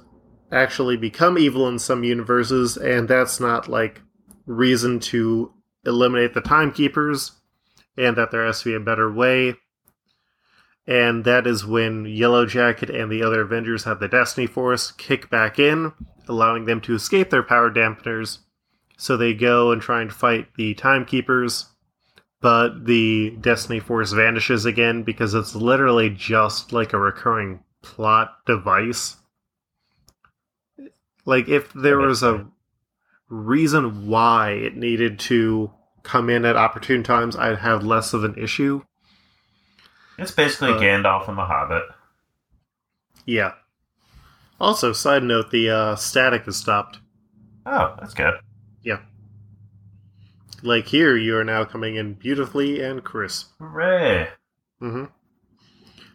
actually 0.51 0.97
become 0.97 1.39
evil 1.39 1.69
in 1.69 1.79
some 1.79 2.05
universes, 2.05 2.77
and 2.77 3.09
that's 3.09 3.41
not 3.41 3.69
like 3.69 4.03
reason 4.47 5.01
to 5.01 5.53
eliminate 5.85 6.35
the 6.35 6.41
timekeepers 6.41 7.33
and 7.97 8.17
that 8.17 8.31
there 8.31 8.45
has 8.45 8.61
to 8.61 8.71
be 8.71 8.75
a 8.75 8.81
better 8.81 9.13
way. 9.13 9.55
And 10.87 11.25
that 11.25 11.47
is 11.47 11.65
when 11.65 12.07
Yellow 12.07 12.45
Jacket 12.45 12.91
and 12.91 13.11
the 13.11 13.23
other 13.23 13.43
Avengers 13.43 13.85
have 13.85 14.01
the 14.01 14.09
Destiny 14.09 14.47
Force 14.47 14.91
kick 14.91 15.31
back 15.31 15.59
in, 15.59 15.93
allowing 16.29 16.65
them 16.65 16.81
to 16.83 16.95
escape 16.95 17.31
their 17.31 17.43
power 17.43 17.71
dampeners. 17.71 18.39
So 18.97 19.17
they 19.17 19.33
go 19.35 19.71
and 19.71 19.81
try 19.81 20.03
and 20.03 20.13
fight 20.13 20.49
the 20.57 20.75
timekeepers, 20.75 21.72
but 22.43 22.85
the 22.85 23.31
Destiny 23.41 23.81
Force 23.81 24.13
vanishes 24.13 24.67
again 24.67 25.05
because 25.05 25.33
it's 25.33 25.55
literally 25.55 26.11
just 26.11 26.73
like 26.73 26.93
a 26.93 26.99
recurring 26.99 27.61
plot 27.83 28.45
device. 28.45 29.17
Like, 31.25 31.49
if 31.49 31.73
there 31.73 31.99
was 31.99 32.25
a 32.25 32.47
reason 33.29 34.09
why 34.09 34.51
it 34.51 34.77
needed 34.77 35.21
to 35.21 35.71
come 36.03 36.29
in 36.29 36.45
at 36.45 36.57
opportune 36.57 37.05
times, 37.05 37.37
I'd 37.37 37.59
have 37.59 37.85
less 37.85 38.13
of 38.13 38.25
an 38.25 38.35
issue. 38.37 38.83
It's 40.19 40.33
basically 40.33 40.73
Uh, 40.73 40.79
Gandalf 40.81 41.29
and 41.29 41.39
the 41.39 41.45
Hobbit. 41.45 41.85
Yeah. 43.25 43.53
Also, 44.61 44.93
side 44.93 45.23
note, 45.23 45.53
the 45.53 45.71
uh, 45.71 45.95
static 45.97 46.47
is 46.49 46.57
stopped. 46.57 46.99
Oh, 47.65 47.95
that's 48.01 48.15
good. 48.15 48.35
Like 50.63 50.87
here, 50.87 51.17
you 51.17 51.37
are 51.37 51.45
now 51.45 51.65
coming 51.65 51.97
in 51.97 52.15
beautifully 52.15 52.81
and 52.83 53.03
crisp. 53.03 53.51
Hooray! 53.59 54.29
hmm 54.81 55.05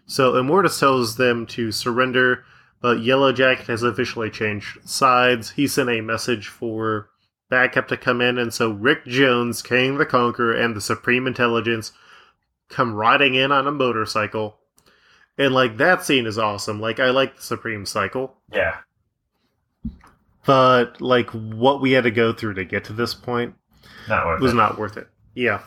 So 0.06 0.34
Immortus 0.34 0.80
tells 0.80 1.18
them 1.18 1.46
to 1.48 1.72
surrender, 1.72 2.46
but 2.82 3.02
Yellow 3.02 3.34
Jacket 3.34 3.68
has 3.68 3.84
officially 3.84 4.30
changed 4.30 4.88
sides. 4.88 5.52
He 5.52 5.68
sent 5.68 5.90
a 5.90 6.02
message 6.02 6.48
for 6.48 7.10
backup 7.50 7.88
to 7.90 7.98
come 7.98 8.22
in, 8.22 8.38
and 8.38 8.54
so 8.54 8.70
Rick 8.72 9.06
Jones, 9.06 9.62
Kang 9.62 9.98
the 9.98 10.06
Conqueror, 10.06 10.54
and 10.54 10.76
the 10.76 10.82
Supreme 10.82 11.28
Intelligence 11.28 11.92
come 12.70 12.94
riding 12.94 13.36
in 13.36 13.52
on 13.52 13.68
a 13.68 13.72
motorcycle. 13.72 14.58
And 15.38 15.54
like 15.54 15.78
that 15.78 16.04
scene 16.04 16.26
is 16.26 16.38
awesome. 16.38 16.80
Like 16.82 17.00
I 17.00 17.10
like 17.12 17.36
the 17.36 17.42
Supreme 17.44 17.86
Cycle, 17.86 18.36
Yeah. 18.52 18.78
but 20.46 21.00
like 21.02 21.30
what 21.32 21.82
we 21.82 21.92
had 21.92 22.06
to 22.06 22.12
go 22.12 22.34
through 22.34 22.56
to 22.56 22.66
get 22.66 22.84
to 22.86 22.94
this 22.94 23.14
point 23.14 23.56
Not 24.08 24.26
worth 24.26 24.42
was 24.42 24.54
it. 24.54 24.56
not 24.56 24.78
worth 24.78 24.98
it. 24.98 25.08
Yeah. 25.36 25.62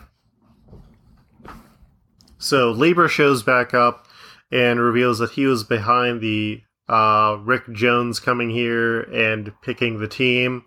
So 2.37 2.71
Libra 2.71 3.07
shows 3.07 3.43
back 3.43 3.73
up 3.73 4.07
and 4.51 4.79
reveals 4.79 5.19
that 5.19 5.31
he 5.31 5.45
was 5.45 5.63
behind 5.63 6.21
the 6.21 6.61
uh, 6.89 7.37
Rick 7.41 7.71
Jones 7.71 8.19
coming 8.19 8.49
here 8.49 9.01
and 9.01 9.53
picking 9.61 9.99
the 9.99 10.07
team. 10.07 10.63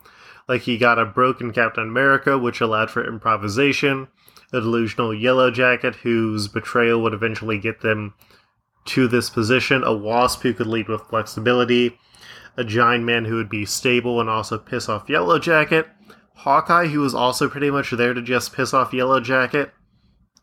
Like 0.48 0.62
he 0.62 0.78
got 0.78 0.98
a 0.98 1.04
broken 1.04 1.52
Captain 1.52 1.84
America, 1.84 2.38
which 2.38 2.60
allowed 2.60 2.90
for 2.90 3.06
improvisation, 3.06 4.08
a 4.52 4.60
delusional 4.60 5.14
Yellow 5.14 5.50
Jacket 5.50 5.96
whose 5.96 6.48
betrayal 6.48 7.02
would 7.02 7.14
eventually 7.14 7.58
get 7.58 7.80
them 7.80 8.14
to 8.86 9.08
this 9.08 9.30
position, 9.30 9.82
a 9.82 9.94
Wasp 9.94 10.42
who 10.42 10.52
could 10.52 10.66
lead 10.66 10.88
with 10.88 11.02
flexibility, 11.02 11.98
a 12.56 12.64
Giant 12.64 13.04
Man 13.04 13.24
who 13.24 13.36
would 13.36 13.48
be 13.48 13.64
stable 13.64 14.20
and 14.20 14.28
also 14.28 14.58
piss 14.58 14.88
off 14.88 15.08
Yellow 15.08 15.38
Jacket, 15.38 15.88
Hawkeye, 16.34 16.86
who 16.88 17.00
was 17.00 17.14
also 17.14 17.48
pretty 17.48 17.70
much 17.70 17.90
there 17.90 18.12
to 18.14 18.22
just 18.22 18.52
piss 18.54 18.74
off 18.74 18.92
Yellow 18.92 19.20
Jacket. 19.20 19.72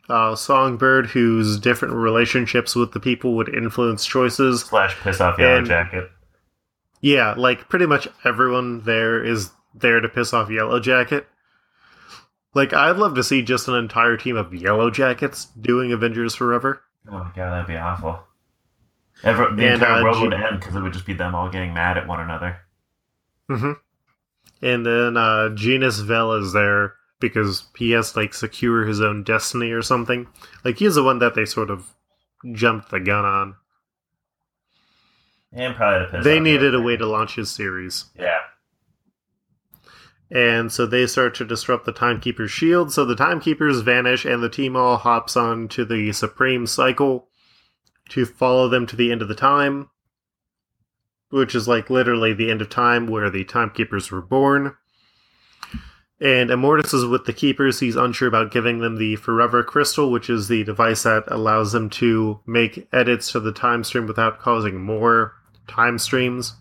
Uh, 0.09 0.35
Songbird, 0.35 1.07
whose 1.07 1.59
different 1.59 1.93
relationships 1.93 2.75
with 2.75 2.91
the 2.91 2.99
people 2.99 3.35
would 3.35 3.53
influence 3.53 4.05
choices. 4.05 4.61
Slash 4.61 4.95
piss 5.01 5.21
off 5.21 5.37
Yellow 5.39 5.57
And- 5.57 5.67
Jacket. 5.67 6.09
Yeah, 7.03 7.33
like 7.35 7.67
pretty 7.69 7.85
much 7.87 8.07
everyone 8.23 8.81
there 8.83 9.23
is 9.23 9.51
there 9.73 9.99
to 9.99 10.07
piss 10.09 10.33
off 10.33 10.49
Yellow 10.51 10.79
Jacket. 10.79 11.27
Like, 12.53 12.73
I'd 12.73 12.97
love 12.97 13.15
to 13.15 13.23
see 13.23 13.41
just 13.41 13.67
an 13.69 13.75
entire 13.75 14.17
team 14.17 14.35
of 14.35 14.53
Yellow 14.53 14.91
Jackets 14.91 15.45
doing 15.59 15.91
Avengers 15.93 16.35
Forever. 16.35 16.81
Oh 17.07 17.13
my 17.13 17.31
god, 17.35 17.51
that'd 17.53 17.67
be 17.67 17.77
awful. 17.77 18.19
Every, 19.23 19.45
the 19.55 19.63
And, 19.65 19.73
entire 19.81 20.01
uh, 20.01 20.03
world 20.03 20.17
G- 20.17 20.23
would 20.23 20.33
end 20.33 20.59
because 20.59 20.75
it 20.75 20.81
would 20.81 20.93
just 20.93 21.05
be 21.05 21.13
them 21.13 21.33
all 21.33 21.49
getting 21.49 21.73
mad 21.73 21.97
at 21.97 22.07
one 22.07 22.19
another. 22.19 22.57
hmm 23.49 23.71
And 24.61 24.85
then 24.85 25.17
uh, 25.17 25.49
Genis-Vell 25.49 26.33
is 26.33 26.53
there 26.53 26.93
because 27.19 27.65
he 27.77 27.91
has 27.91 28.15
like 28.15 28.33
secure 28.33 28.85
his 28.85 29.01
own 29.01 29.23
destiny 29.23 29.71
or 29.71 29.81
something. 29.81 30.27
Like 30.63 30.77
he's 30.77 30.95
the 30.95 31.03
one 31.03 31.19
that 31.19 31.35
they 31.35 31.45
sort 31.45 31.69
of 31.69 31.95
jumped 32.53 32.89
the 32.89 32.99
gun 32.99 33.25
on. 33.25 33.55
And 35.53 35.75
probably 35.75 36.07
piss 36.11 36.23
they 36.23 36.39
needed 36.39 36.73
a 36.73 36.81
way 36.81 36.97
to 36.97 37.05
launch 37.05 37.35
his 37.35 37.51
series. 37.51 38.05
Yeah. 38.17 38.39
And 40.31 40.71
so 40.71 40.85
they 40.85 41.07
start 41.07 41.35
to 41.35 41.45
disrupt 41.45 41.85
the 41.85 41.91
Timekeeper's 41.91 42.51
shield. 42.51 42.93
So 42.93 43.03
the 43.03 43.17
Timekeepers 43.17 43.81
vanish, 43.81 44.23
and 44.23 44.41
the 44.41 44.47
team 44.47 44.77
all 44.77 44.95
hops 44.95 45.35
on 45.35 45.67
to 45.69 45.83
the 45.83 46.13
Supreme 46.13 46.65
Cycle 46.65 47.27
to 48.09 48.25
follow 48.25 48.69
them 48.69 48.87
to 48.87 48.95
the 48.95 49.11
end 49.11 49.21
of 49.21 49.27
the 49.27 49.35
time, 49.35 49.89
which 51.31 51.55
is 51.55 51.67
like 51.67 51.89
literally 51.89 52.33
the 52.33 52.51
end 52.51 52.61
of 52.61 52.69
time 52.69 53.07
where 53.07 53.29
the 53.29 53.43
Timekeepers 53.43 54.11
were 54.11 54.21
born. 54.21 54.75
And 56.19 56.51
Immortus 56.51 56.93
is 56.93 57.05
with 57.05 57.25
the 57.25 57.33
Keepers. 57.33 57.79
He's 57.79 57.95
unsure 57.95 58.27
about 58.27 58.51
giving 58.51 58.77
them 58.77 58.97
the 58.97 59.15
Forever 59.15 59.63
Crystal, 59.63 60.11
which 60.11 60.29
is 60.29 60.47
the 60.47 60.63
device 60.63 61.01
that 61.03 61.23
allows 61.27 61.71
them 61.71 61.89
to 61.91 62.39
make 62.45 62.87
edits 62.93 63.31
to 63.31 63.39
the 63.39 63.51
time 63.51 63.83
stream 63.83 64.05
without 64.05 64.39
causing 64.39 64.79
more 64.79 65.33
time 65.67 65.97
streams. 65.97 66.53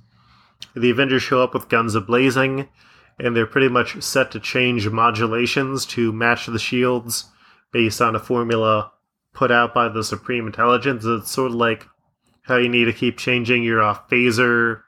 The 0.75 0.91
Avengers 0.91 1.23
show 1.23 1.43
up 1.43 1.53
with 1.53 1.69
guns 1.69 1.95
ablazing 1.95 2.69
and 3.19 3.37
they're 3.37 3.47
pretty 3.47 3.69
much 3.69 4.01
set 4.03 4.31
to 4.31 4.41
change 4.41 4.89
modulations 4.89 5.85
to 5.85 6.13
match 6.13 6.47
the 6.47 6.59
shields 6.59 7.27
based 7.73 8.01
on 8.01 8.17
a 8.17 8.21
formula 8.21 8.93
put 9.33 9.51
out 9.51 9.75
by 9.75 9.89
the 9.89 10.03
Supreme 10.03 10.47
Intelligence. 10.47 11.05
It's 11.05 11.31
sort 11.31 11.51
of 11.51 11.57
like 11.57 11.87
how 12.51 12.57
you 12.59 12.69
need 12.69 12.85
to 12.85 12.93
keep 12.93 13.17
changing 13.17 13.63
your 13.63 13.81
uh, 13.83 13.95
phaser 14.11 14.83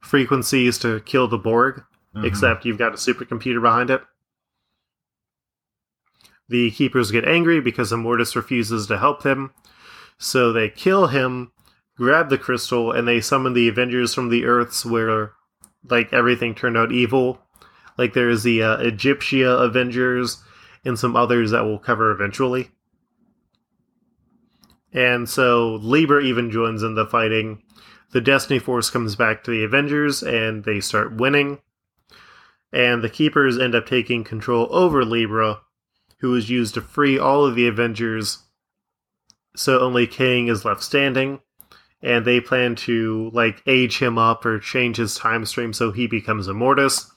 frequencies 0.00 0.78
to 0.78 1.00
kill 1.00 1.28
the 1.28 1.36
Borg, 1.38 1.82
Mhm. 2.16 2.24
except 2.24 2.64
you've 2.64 2.78
got 2.78 2.92
a 2.92 2.96
supercomputer 2.96 3.60
behind 3.60 3.90
it. 3.90 4.02
The 6.48 6.70
Keepers 6.70 7.10
get 7.10 7.24
angry 7.24 7.60
because 7.60 7.92
Immortus 7.92 8.36
refuses 8.36 8.86
to 8.86 8.98
help 8.98 9.22
them, 9.22 9.52
so 10.18 10.52
they 10.52 10.68
kill 10.68 11.06
him, 11.08 11.52
grab 11.96 12.28
the 12.30 12.38
crystal, 12.38 12.92
and 12.92 13.06
they 13.08 13.20
summon 13.20 13.52
the 13.54 13.68
Avengers 13.68 14.12
from 14.14 14.28
the 14.28 14.44
Earths 14.44 14.84
where 14.84 15.32
like 15.88 16.12
everything 16.12 16.54
turned 16.54 16.76
out 16.76 16.92
evil. 16.92 17.40
Like 17.98 18.12
there's 18.14 18.42
the 18.42 18.62
uh, 18.62 18.76
Egyptia 18.78 19.50
Avengers 19.56 20.42
and 20.84 20.98
some 20.98 21.16
others 21.16 21.50
that 21.52 21.64
we'll 21.64 21.78
cover 21.78 22.10
eventually. 22.10 22.70
And 24.92 25.28
so 25.28 25.76
Libra 25.76 26.22
even 26.22 26.50
joins 26.50 26.82
in 26.82 26.94
the 26.94 27.06
fighting. 27.06 27.62
The 28.10 28.20
Destiny 28.20 28.58
Force 28.58 28.90
comes 28.90 29.16
back 29.16 29.42
to 29.44 29.50
the 29.50 29.64
Avengers 29.64 30.22
and 30.22 30.64
they 30.64 30.80
start 30.80 31.16
winning. 31.16 31.60
And 32.72 33.02
the 33.02 33.08
Keepers 33.08 33.58
end 33.58 33.74
up 33.74 33.86
taking 33.86 34.24
control 34.24 34.68
over 34.70 35.04
Libra, 35.04 35.60
who 36.18 36.34
is 36.34 36.50
used 36.50 36.74
to 36.74 36.80
free 36.80 37.18
all 37.18 37.46
of 37.46 37.54
the 37.54 37.66
Avengers. 37.66 38.44
So 39.56 39.80
only 39.80 40.06
Kang 40.06 40.48
is 40.48 40.64
left 40.64 40.82
standing 40.82 41.40
and 42.02 42.24
they 42.24 42.40
plan 42.40 42.74
to 42.74 43.30
like 43.32 43.62
age 43.66 43.98
him 43.98 44.18
up 44.18 44.44
or 44.44 44.58
change 44.58 44.96
his 44.96 45.14
time 45.14 45.46
stream 45.46 45.72
so 45.72 45.92
he 45.92 46.06
becomes 46.06 46.48
Immortus. 46.48 47.10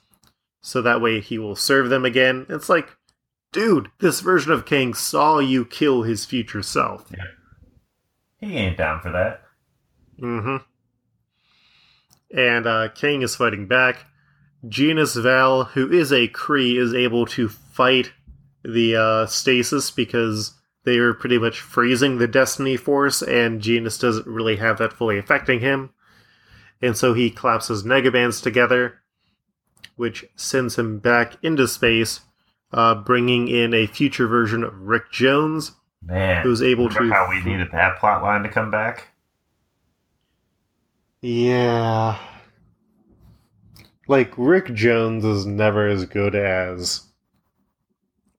So 0.61 0.81
that 0.81 1.01
way 1.01 1.19
he 1.19 1.37
will 1.37 1.55
serve 1.55 1.89
them 1.89 2.05
again. 2.05 2.45
It's 2.49 2.69
like, 2.69 2.89
dude, 3.51 3.89
this 3.99 4.19
version 4.19 4.51
of 4.51 4.65
Kang 4.65 4.93
saw 4.93 5.39
you 5.39 5.65
kill 5.65 6.03
his 6.03 6.25
future 6.25 6.63
self. 6.63 7.11
He 8.45 8.57
ain't 8.57 8.77
down 8.77 9.01
for 9.01 9.11
that. 9.11 9.41
Mm-hmm. 10.21 10.57
And 12.37 12.67
uh, 12.67 12.89
Kang 12.93 13.23
is 13.23 13.35
fighting 13.35 13.67
back. 13.67 14.05
Genis-Vell, 14.67 15.63
who 15.65 15.91
is 15.91 16.11
a 16.11 16.27
Kree, 16.27 16.77
is 16.77 16.93
able 16.93 17.25
to 17.27 17.49
fight 17.49 18.13
the 18.63 18.95
uh, 18.95 19.25
stasis 19.25 19.89
because 19.89 20.53
they 20.83 20.97
are 20.97 21.15
pretty 21.15 21.39
much 21.39 21.59
freezing 21.59 22.19
the 22.19 22.27
Destiny 22.27 22.77
Force, 22.77 23.23
and 23.23 23.61
Genis 23.61 23.99
doesn't 23.99 24.27
really 24.27 24.57
have 24.57 24.77
that 24.77 24.93
fully 24.93 25.17
affecting 25.17 25.59
him. 25.59 25.89
And 26.81 26.95
so 26.95 27.15
he 27.15 27.31
collapses 27.31 27.83
Negabands 27.83 28.41
together, 28.43 29.01
which 29.95 30.25
sends 30.35 30.77
him 30.77 30.99
back 30.99 31.33
into 31.41 31.67
space, 31.67 32.19
uh, 32.71 32.93
bringing 32.93 33.47
in 33.47 33.73
a 33.73 33.87
future 33.87 34.27
version 34.27 34.63
of 34.63 34.79
Rick 34.81 35.11
Jones, 35.11 35.71
Man. 36.03 36.43
who's 36.43 36.61
able 36.61 36.87
Remember 36.87 37.09
to. 37.09 37.13
how 37.13 37.29
we 37.29 37.43
needed 37.43 37.71
that 37.71 37.97
plot 37.99 38.21
line 38.21 38.43
to 38.43 38.49
come 38.49 38.69
back? 38.71 39.07
Yeah. 41.21 42.17
Like, 44.07 44.31
Rick 44.37 44.73
Jones 44.75 45.25
is 45.25 45.45
never 45.45 45.87
as 45.87 46.05
good 46.05 46.35
as 46.35 47.01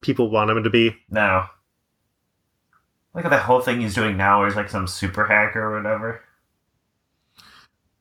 people 0.01 0.31
want 0.31 0.51
him 0.51 0.63
to 0.63 0.71
be. 0.71 0.97
No. 1.11 1.47
Look 3.15 3.25
at 3.25 3.31
that 3.31 3.43
whole 3.43 3.61
thing 3.61 3.81
he's 3.81 3.95
doing 3.95 4.17
now 4.17 4.39
where 4.39 4.47
he's 4.49 4.57
like 4.57 4.69
some 4.71 4.87
super 4.87 5.27
hacker 5.27 5.61
or 5.61 5.77
whatever. 5.77 6.23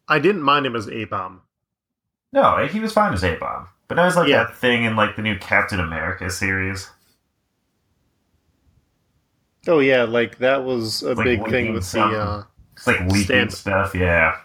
I 0.07 0.19
didn't 0.19 0.43
mind 0.43 0.65
him 0.67 0.75
as 0.75 0.87
A 0.89 1.05
Bomb. 1.05 1.41
No, 2.31 2.67
he 2.67 2.79
was 2.79 2.93
fine 2.93 3.13
as 3.13 3.23
A 3.23 3.35
Bomb. 3.37 3.67
But 3.87 3.95
now 3.95 4.05
it's 4.05 4.15
like 4.15 4.27
Yeah. 4.27 4.43
that 4.43 4.55
thing 4.55 4.83
in 4.83 4.95
like 4.95 5.15
the 5.15 5.21
new 5.23 5.39
Captain 5.39 5.79
America 5.79 6.29
series. 6.29 6.91
Oh 9.67 9.79
yeah, 9.79 10.03
like 10.03 10.37
that 10.39 10.63
was 10.63 11.01
a 11.03 11.13
Like 11.15 11.23
big 11.25 11.47
thing 11.49 11.73
with 11.73 11.91
the 11.91 12.01
uh 12.01 12.43
It's 12.75 12.87
like 12.87 12.99
leaking 13.01 13.23
Stand- 13.23 13.53
stuff. 13.53 13.95
Yeah. 13.95 14.37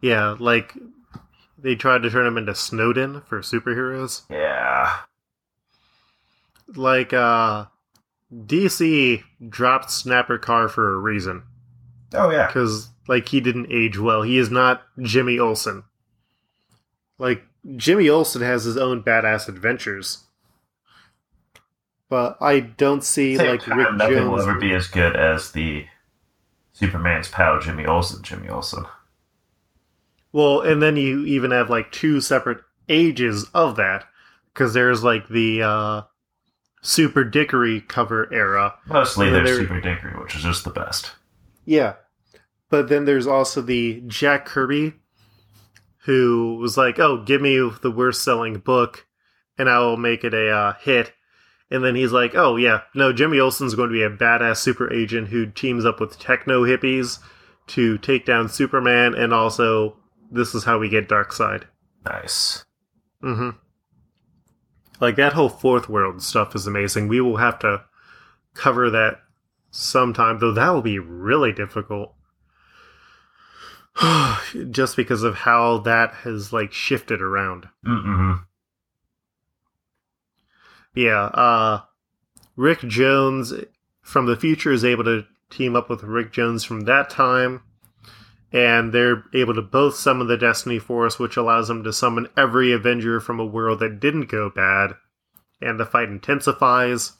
yeah, 0.00 0.36
like 0.38 0.74
they 1.58 1.74
tried 1.74 2.02
to 2.02 2.10
turn 2.10 2.26
him 2.26 2.36
into 2.38 2.54
Snowden 2.54 3.22
for 3.22 3.40
superheroes. 3.40 4.22
Yeah. 4.30 4.96
Like 6.74 7.12
uh 7.12 7.66
DC 8.34 9.22
dropped 9.48 9.90
Snapper 9.90 10.38
Carr 10.38 10.68
for 10.68 10.92
a 10.94 10.98
reason 10.98 11.44
Oh 12.12 12.30
yeah. 12.30 12.50
cuz 12.50 12.88
like 13.08 13.28
he 13.28 13.40
didn't 13.40 13.68
age 13.70 13.98
well. 13.98 14.22
He 14.22 14.38
is 14.38 14.50
not 14.50 14.82
Jimmy 15.00 15.38
Olsen. 15.38 15.84
Like 17.18 17.44
Jimmy 17.76 18.08
Olsen 18.08 18.42
has 18.42 18.64
his 18.64 18.76
own 18.76 19.02
badass 19.02 19.48
adventures. 19.48 20.24
But 22.08 22.36
I 22.40 22.60
don't 22.60 23.02
see 23.02 23.36
Same 23.36 23.50
like 23.50 23.62
time, 23.62 23.78
Rick 23.78 23.94
nothing 23.94 24.30
will 24.30 24.40
ever 24.40 24.54
be 24.54 24.72
as 24.72 24.86
good 24.86 25.16
as 25.16 25.52
the 25.52 25.86
Superman's 26.72 27.28
pal 27.28 27.58
Jimmy 27.60 27.84
Olsen. 27.84 28.22
Jimmy 28.22 28.48
Olsen. 28.48 28.84
Well, 30.32 30.60
and 30.60 30.82
then 30.82 30.96
you 30.96 31.24
even 31.24 31.50
have 31.50 31.70
like 31.70 31.90
two 31.90 32.20
separate 32.20 32.58
ages 32.88 33.46
of 33.54 33.76
that 33.76 34.04
because 34.52 34.74
there's 34.74 35.02
like 35.02 35.28
the 35.28 35.62
uh 35.62 36.02
Superdickery 36.82 37.88
cover 37.88 38.32
era. 38.32 38.74
Mostly 38.86 39.28
they're- 39.30 39.46
Super 39.46 39.80
Dickory, 39.80 40.12
which 40.20 40.36
is 40.36 40.42
just 40.42 40.62
the 40.64 40.70
best. 40.70 41.12
Yeah. 41.64 41.94
But 42.70 42.88
then 42.88 43.04
there's 43.04 43.26
also 43.26 43.60
the 43.60 44.02
Jack 44.06 44.44
Kirby 44.46 44.94
who 46.04 46.56
was 46.60 46.76
like, 46.76 47.00
"Oh, 47.00 47.24
give 47.24 47.40
me 47.40 47.56
the 47.82 47.90
worst 47.90 48.22
selling 48.22 48.58
book 48.58 49.06
and 49.58 49.68
I 49.68 49.80
will 49.80 49.96
make 49.96 50.22
it 50.22 50.34
a 50.34 50.48
uh, 50.50 50.72
hit." 50.74 51.12
And 51.70 51.84
then 51.84 51.94
he's 51.96 52.12
like, 52.12 52.34
"Oh 52.34 52.56
yeah, 52.56 52.82
no, 52.94 53.12
Jimmy 53.12 53.40
Olsen's 53.40 53.74
going 53.74 53.88
to 53.88 53.92
be 53.92 54.02
a 54.02 54.10
badass 54.10 54.58
super 54.58 54.92
agent 54.92 55.28
who 55.28 55.46
teams 55.46 55.84
up 55.84 56.00
with 56.00 56.18
techno 56.18 56.62
hippies 56.62 57.18
to 57.68 57.98
take 57.98 58.24
down 58.24 58.48
Superman 58.48 59.14
and 59.14 59.34
also 59.34 59.96
this 60.30 60.54
is 60.54 60.64
how 60.64 60.78
we 60.78 60.88
get 60.88 61.08
Darkseid." 61.08 61.64
Nice. 62.04 62.64
Mm-hmm. 63.22 63.50
Like 65.00 65.16
that 65.16 65.32
whole 65.32 65.48
fourth 65.48 65.88
world 65.88 66.22
stuff 66.22 66.54
is 66.54 66.66
amazing. 66.66 67.08
We 67.08 67.20
will 67.20 67.36
have 67.36 67.58
to 67.60 67.84
cover 68.54 68.90
that 68.90 69.20
sometime, 69.70 70.38
though 70.38 70.52
that 70.52 70.70
will 70.70 70.82
be 70.82 70.98
really 70.98 71.52
difficult. 71.52 72.14
Just 74.70 74.96
because 74.96 75.22
of 75.22 75.34
how 75.34 75.78
that 75.78 76.12
has 76.14 76.52
like 76.52 76.72
shifted 76.72 77.20
around. 77.20 77.68
Mm-mm. 77.84 78.44
Yeah, 80.96 81.26
uh 81.26 81.82
Rick 82.56 82.80
Jones 82.80 83.52
from 84.00 84.26
the 84.26 84.36
future 84.36 84.72
is 84.72 84.84
able 84.84 85.04
to 85.04 85.26
team 85.50 85.76
up 85.76 85.88
with 85.88 86.02
Rick 86.02 86.32
Jones 86.32 86.64
from 86.64 86.80
that 86.82 87.10
time. 87.10 87.62
And 88.52 88.92
they're 88.92 89.24
able 89.34 89.54
to 89.54 89.62
both 89.62 89.96
summon 89.96 90.28
the 90.28 90.36
Destiny 90.36 90.78
Force, 90.78 91.18
which 91.18 91.36
allows 91.36 91.68
them 91.68 91.84
to 91.84 91.92
summon 91.92 92.28
every 92.36 92.72
Avenger 92.72 93.20
from 93.20 93.38
a 93.38 93.44
world 93.44 93.80
that 93.80 94.00
didn't 94.00 94.30
go 94.30 94.48
bad. 94.48 94.94
And 95.60 95.78
the 95.78 95.84
fight 95.84 96.08
intensifies. 96.08 97.12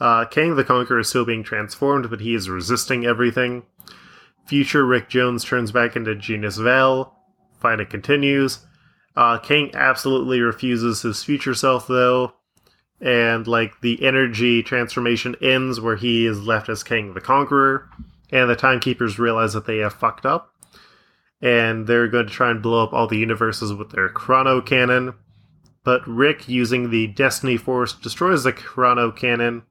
Uh, 0.00 0.24
Kang 0.26 0.56
the 0.56 0.64
Conqueror 0.64 1.00
is 1.00 1.08
still 1.08 1.24
being 1.24 1.42
transformed, 1.42 2.08
but 2.08 2.20
he 2.20 2.34
is 2.34 2.48
resisting 2.48 3.04
everything. 3.04 3.64
Future 4.46 4.86
Rick 4.86 5.08
Jones 5.08 5.44
turns 5.44 5.72
back 5.72 5.96
into 5.96 6.14
Genis-Vell. 6.14 7.14
Fighting 7.60 7.86
continues. 7.86 8.60
Uh, 9.16 9.38
Kang 9.38 9.70
absolutely 9.74 10.40
refuses 10.40 11.02
his 11.02 11.24
future 11.24 11.54
self, 11.54 11.86
though, 11.86 12.34
and 13.00 13.46
like 13.46 13.80
the 13.80 14.04
energy 14.04 14.62
transformation 14.62 15.34
ends 15.40 15.80
where 15.80 15.96
he 15.96 16.26
is 16.26 16.42
left 16.42 16.68
as 16.68 16.82
Kang 16.82 17.14
the 17.14 17.20
Conqueror, 17.20 17.88
and 18.30 18.50
the 18.50 18.56
Timekeepers 18.56 19.18
realize 19.18 19.54
that 19.54 19.66
they 19.66 19.78
have 19.78 19.94
fucked 19.94 20.26
up, 20.26 20.54
and 21.40 21.86
they're 21.86 22.08
going 22.08 22.26
to 22.26 22.32
try 22.32 22.50
and 22.50 22.62
blow 22.62 22.84
up 22.84 22.92
all 22.92 23.06
the 23.06 23.16
universes 23.16 23.72
with 23.72 23.90
their 23.90 24.08
Chrono 24.10 24.60
Cannon. 24.60 25.14
But 25.82 26.06
Rick, 26.06 26.48
using 26.48 26.90
the 26.90 27.06
Destiny 27.06 27.56
Force, 27.56 27.92
destroys 27.94 28.44
the 28.44 28.52
Chrono 28.52 29.12
Cannon, 29.12 29.62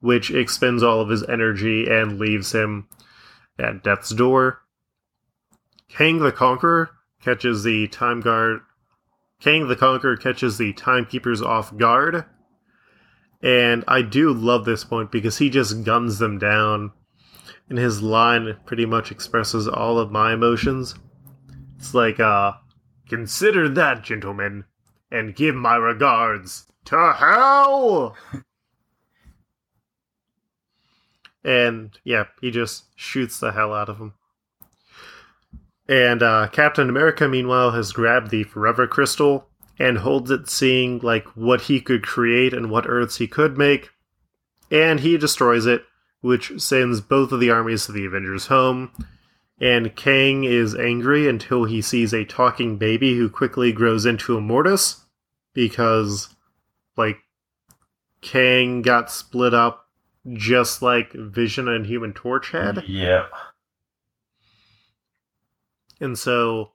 which 0.00 0.30
expends 0.30 0.82
all 0.82 1.00
of 1.00 1.08
his 1.10 1.22
energy 1.28 1.86
and 1.88 2.18
leaves 2.18 2.52
him 2.52 2.88
at 3.58 3.84
death's 3.84 4.10
door. 4.10 4.62
Kang 5.88 6.18
the 6.18 6.32
Conqueror 6.32 6.90
catches 7.22 7.62
the 7.62 7.86
Time 7.88 8.20
Guard. 8.20 8.62
Kang 9.42 9.66
the 9.66 9.74
Conqueror 9.74 10.16
catches 10.16 10.56
the 10.56 10.72
Timekeepers 10.72 11.42
off 11.42 11.76
guard. 11.76 12.24
And 13.42 13.82
I 13.88 14.02
do 14.02 14.32
love 14.32 14.64
this 14.64 14.84
point 14.84 15.10
because 15.10 15.38
he 15.38 15.50
just 15.50 15.82
guns 15.82 16.20
them 16.20 16.38
down. 16.38 16.92
And 17.68 17.76
his 17.76 18.02
line 18.02 18.56
pretty 18.66 18.86
much 18.86 19.10
expresses 19.10 19.66
all 19.66 19.98
of 19.98 20.12
my 20.12 20.32
emotions. 20.32 20.94
It's 21.76 21.92
like, 21.92 22.20
uh, 22.20 22.52
consider 23.08 23.68
that, 23.70 24.04
gentlemen, 24.04 24.64
and 25.10 25.34
give 25.34 25.56
my 25.56 25.74
regards 25.74 26.66
to 26.84 27.12
hell! 27.12 28.16
and 31.44 31.98
yeah, 32.04 32.26
he 32.40 32.52
just 32.52 32.84
shoots 32.94 33.40
the 33.40 33.50
hell 33.50 33.74
out 33.74 33.88
of 33.88 33.98
him. 33.98 34.14
And 35.88 36.22
uh, 36.22 36.48
Captain 36.48 36.88
America, 36.88 37.28
meanwhile, 37.28 37.72
has 37.72 37.92
grabbed 37.92 38.30
the 38.30 38.44
Forever 38.44 38.86
Crystal 38.86 39.48
and 39.78 39.98
holds 39.98 40.30
it, 40.30 40.48
seeing 40.48 40.98
like 41.00 41.26
what 41.36 41.62
he 41.62 41.80
could 41.80 42.06
create 42.06 42.54
and 42.54 42.70
what 42.70 42.88
Earths 42.88 43.16
he 43.16 43.26
could 43.26 43.58
make. 43.58 43.90
And 44.70 45.00
he 45.00 45.18
destroys 45.18 45.66
it, 45.66 45.84
which 46.20 46.60
sends 46.60 47.00
both 47.00 47.32
of 47.32 47.40
the 47.40 47.50
armies 47.50 47.86
to 47.86 47.92
the 47.92 48.06
Avengers 48.06 48.46
home. 48.46 48.92
And 49.60 49.94
Kang 49.94 50.44
is 50.44 50.74
angry 50.74 51.28
until 51.28 51.64
he 51.64 51.82
sees 51.82 52.12
a 52.12 52.24
talking 52.24 52.78
baby 52.78 53.16
who 53.16 53.28
quickly 53.28 53.72
grows 53.72 54.06
into 54.06 54.36
a 54.36 54.40
Mortis 54.40 55.04
because, 55.52 56.34
like, 56.96 57.18
Kang 58.20 58.82
got 58.82 59.10
split 59.10 59.52
up 59.52 59.88
just 60.32 60.80
like 60.80 61.12
Vision 61.12 61.68
and 61.68 61.86
Human 61.86 62.12
Torch 62.12 62.50
had. 62.50 62.84
Yep. 62.86 63.30
And 66.02 66.18
so 66.18 66.72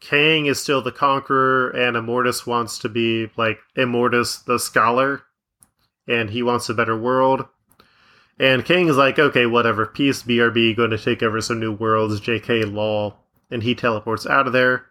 Kang 0.00 0.46
is 0.46 0.58
still 0.58 0.80
the 0.80 0.90
conqueror, 0.90 1.68
and 1.68 1.96
Immortus 1.96 2.46
wants 2.46 2.78
to 2.78 2.88
be 2.88 3.30
like 3.36 3.58
Immortus 3.76 4.42
the 4.44 4.58
scholar, 4.58 5.22
and 6.08 6.30
he 6.30 6.42
wants 6.42 6.68
a 6.70 6.74
better 6.74 6.98
world. 6.98 7.44
And 8.38 8.64
Kang 8.64 8.88
is 8.88 8.96
like, 8.96 9.18
okay, 9.18 9.44
whatever, 9.44 9.84
peace, 9.84 10.22
BRB, 10.22 10.74
going 10.74 10.90
to 10.90 10.98
take 10.98 11.22
over 11.22 11.42
some 11.42 11.60
new 11.60 11.72
worlds, 11.72 12.22
JK 12.22 12.72
Law, 12.72 13.18
and 13.50 13.62
he 13.62 13.74
teleports 13.74 14.26
out 14.26 14.46
of 14.46 14.54
there. 14.54 14.86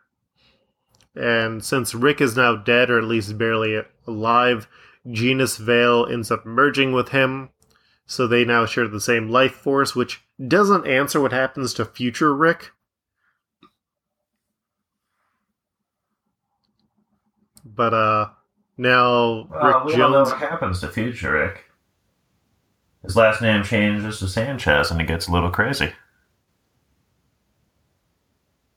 And 1.16 1.66
since 1.66 1.96
Rick 1.96 2.22
is 2.22 2.38
now 2.38 2.56
dead, 2.56 2.92
or 2.92 3.00
at 3.00 3.06
least 3.06 3.40
barely 3.40 3.82
alive, 4.06 4.68
Genis-Vell 5.10 6.06
ends 6.06 6.30
up 6.30 6.46
merging 6.46 6.94
with 6.94 7.10
him. 7.10 7.50
So 8.06 8.28
they 8.28 8.46
now 8.46 8.68
share 8.68 8.88
the 8.88 9.02
same 9.02 9.30
life 9.30 9.54
force, 9.54 9.96
which 9.96 10.22
doesn't 10.48 10.86
answer 10.86 11.20
what 11.20 11.34
happens 11.34 11.74
to 11.74 11.86
future 11.86 12.36
Rick. 12.36 12.72
But 17.66 17.94
uh 17.94 18.30
now 18.78 19.48
Rick 19.52 19.76
Uh, 19.76 19.84
we 19.86 19.92
don't 19.96 20.12
know 20.12 20.18
Jones 20.26 20.30
what 20.30 20.40
happens 20.40 20.80
to 20.82 20.88
future 20.88 21.32
Rick. 21.34 21.66
His 23.04 23.16
last 23.16 23.42
name 23.42 23.64
changes 23.64 24.20
to 24.20 24.28
Sanchez, 24.28 24.92
and 24.92 25.00
he 25.00 25.06
gets 25.08 25.28
a 25.28 25.32
little 25.32 25.50
crazy. 25.52 25.94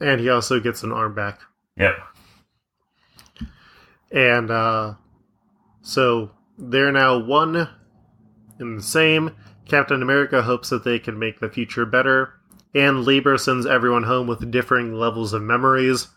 and 0.01 0.21
he 0.21 0.29
also 0.29 0.59
gets 0.59 0.83
an 0.83 0.93
arm 0.93 1.15
back. 1.15 1.41
Yep. 1.77 1.95
And 4.11 4.51
uh 4.51 4.95
so 5.81 6.31
they're 6.59 6.93
now 6.93 7.19
one 7.19 7.69
in 8.61 8.77
the 8.77 8.83
same. 8.83 9.31
Captain 9.67 10.03
America 10.03 10.43
hopes 10.43 10.71
that 10.71 10.85
they 10.85 10.99
can 10.99 11.19
make 11.19 11.41
the 11.41 11.49
future 11.49 11.87
better. 11.87 12.35
And 12.75 13.05
Libra 13.05 13.39
sends 13.39 13.67
everyone 13.67 14.05
home 14.05 14.27
with 14.27 14.51
differing 14.51 14.95
levels 14.95 15.33
of 15.33 15.43
memories. 15.43 16.09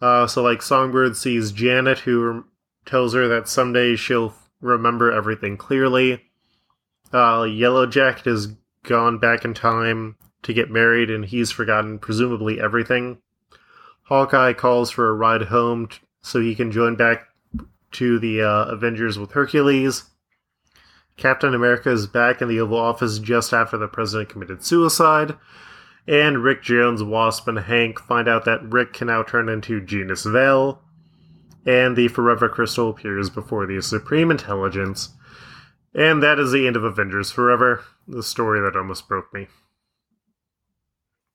Uh, 0.00 0.26
so, 0.26 0.42
like, 0.42 0.62
Songbird 0.62 1.16
sees 1.16 1.52
Janet, 1.52 2.00
who 2.00 2.44
tells 2.86 3.14
her 3.14 3.28
that 3.28 3.48
someday 3.48 3.96
she'll 3.96 4.34
remember 4.60 5.10
everything 5.12 5.56
clearly. 5.56 6.24
Uh, 7.12 7.42
Yellow 7.42 7.86
Jacket 7.86 8.26
has 8.26 8.48
gone 8.84 9.18
back 9.18 9.44
in 9.44 9.54
time 9.54 10.16
to 10.42 10.52
get 10.52 10.70
married, 10.70 11.10
and 11.10 11.24
he's 11.24 11.50
forgotten 11.50 11.98
presumably 11.98 12.60
everything. 12.60 13.18
Hawkeye 14.04 14.52
calls 14.52 14.90
for 14.90 15.08
a 15.08 15.14
ride 15.14 15.42
home 15.42 15.88
t- 15.88 15.98
so 16.22 16.40
he 16.40 16.54
can 16.54 16.72
join 16.72 16.96
back 16.96 17.28
to 17.92 18.18
the 18.18 18.42
uh, 18.42 18.64
Avengers 18.66 19.18
with 19.18 19.32
Hercules. 19.32 20.04
Captain 21.16 21.54
America 21.54 21.90
is 21.90 22.06
back 22.06 22.40
in 22.40 22.48
the 22.48 22.60
Oval 22.60 22.78
Office 22.78 23.18
just 23.18 23.52
after 23.52 23.76
the 23.76 23.88
president 23.88 24.28
committed 24.28 24.64
suicide. 24.64 25.36
And 26.08 26.42
Rick 26.42 26.62
Jones, 26.62 27.02
Wasp, 27.02 27.46
and 27.48 27.58
Hank 27.58 28.00
find 28.00 28.26
out 28.28 28.46
that 28.46 28.62
Rick 28.62 28.94
can 28.94 29.08
now 29.08 29.22
turn 29.22 29.48
into 29.50 29.80
Genis-Vell. 29.80 30.82
and 31.66 31.96
the 31.96 32.08
Forever 32.08 32.48
Crystal 32.48 32.88
appears 32.88 33.28
before 33.28 33.66
the 33.66 33.82
Supreme 33.82 34.30
Intelligence. 34.30 35.10
And 35.94 36.22
that 36.22 36.38
is 36.38 36.50
the 36.50 36.66
end 36.66 36.76
of 36.76 36.84
Avengers 36.84 37.30
Forever, 37.30 37.84
the 38.06 38.22
story 38.22 38.60
that 38.60 38.74
almost 38.74 39.06
broke 39.06 39.34
me. 39.34 39.48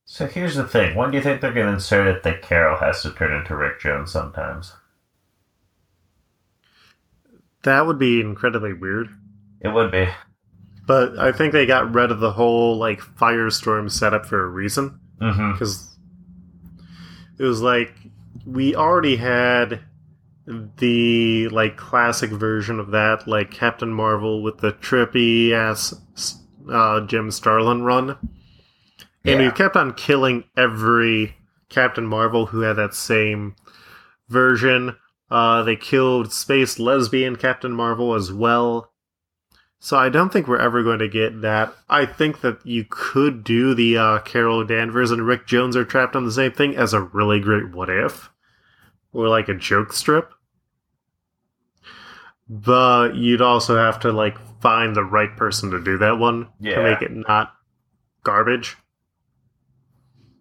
So 0.06 0.26
here's 0.26 0.56
the 0.56 0.68
thing. 0.68 0.96
When 0.96 1.12
do 1.12 1.18
you 1.18 1.24
think 1.24 1.40
they're 1.40 1.54
going 1.54 1.68
to 1.68 1.74
insert 1.74 2.08
it 2.08 2.24
that 2.24 2.42
Carol 2.42 2.80
has 2.80 3.04
to 3.04 3.12
turn 3.12 3.32
into 3.32 3.56
Rick 3.56 3.80
Jones 3.80 4.12
sometimes? 4.12 4.74
That 7.64 7.86
would 7.86 8.00
be 8.00 8.20
incredibly 8.20 8.74
weird. 8.74 9.10
It 9.62 9.70
would 9.70 9.92
be. 9.92 10.08
But 10.86 11.18
I 11.18 11.32
think 11.32 11.54
they 11.54 11.66
got 11.66 11.94
rid 11.94 12.12
of 12.12 12.20
the 12.20 12.32
whole 12.32 12.78
like 12.78 13.00
firestorm 13.00 13.90
setup 13.90 14.26
for 14.26 14.44
a 14.44 14.50
reason. 14.50 15.00
Mm-hmm. 15.22 15.54
Because 15.54 15.98
it 17.40 17.44
was 17.44 17.62
like 17.62 17.94
we 18.46 18.76
already 18.76 19.16
had 19.16 19.82
the 20.46 21.48
like 21.50 21.78
classic 21.78 22.30
version 22.30 22.80
of 22.80 22.92
that, 22.92 23.28
like 23.28 23.52
Captain 23.52 23.94
Marvel 23.94 24.42
with 24.42 24.58
the 24.58 24.74
trippy 24.74 25.52
ass 25.52 25.94
uh, 26.70 27.02
Jim 27.02 27.32
Starlin 27.32 27.84
run, 27.84 28.18
and 29.26 29.40
we 29.40 29.52
kept 29.52 29.76
on 29.76 29.94
killing 29.94 30.44
every 30.58 31.36
Captain 31.70 32.06
Marvel 32.06 32.48
who 32.48 32.62
had 32.62 32.76
that 32.76 32.94
same 32.94 33.56
version. 34.28 34.98
Uh, 35.32 35.64
they 35.64 35.76
killed 35.76 36.32
space 36.32 36.78
lesbian 36.78 37.36
Captain 37.36 37.72
Marvel 37.72 38.14
as 38.14 38.32
well. 38.32 38.92
So 39.84 39.98
I 39.98 40.08
don't 40.08 40.32
think 40.32 40.48
we're 40.48 40.60
ever 40.62 40.82
going 40.82 41.00
to 41.00 41.10
get 41.10 41.42
that. 41.42 41.74
I 41.90 42.06
think 42.06 42.40
that 42.40 42.66
you 42.66 42.86
could 42.90 43.44
do 43.44 43.74
the 43.74 43.98
uh, 43.98 44.20
Carol 44.20 44.64
Danvers 44.64 45.12
and 45.12 45.28
Rick 45.28 45.46
Jones 45.46 45.76
are 45.76 45.84
trapped 45.84 46.16
on 46.16 46.24
the 46.24 46.32
same 46.32 46.54
thing 46.54 46.78
as 46.78 46.94
a 46.94 47.02
really 47.02 47.42
great 47.42 47.70
what 47.76 47.90
if, 47.90 48.30
or 49.12 49.28
like 49.28 49.50
a 49.50 49.54
joke 49.54 49.92
strip. 49.92 50.32
But 52.48 53.16
you'd 53.18 53.42
also 53.42 53.76
have 53.76 54.00
to 54.00 54.14
like 54.14 54.38
find 54.62 54.96
the 54.96 55.04
right 55.04 55.36
person 55.36 55.72
to 55.72 55.84
do 55.84 55.98
that 55.98 56.18
one 56.18 56.48
Yeah. 56.62 56.76
to 56.76 56.84
make 56.84 57.02
it 57.02 57.12
not 57.12 57.52
garbage. 58.24 58.78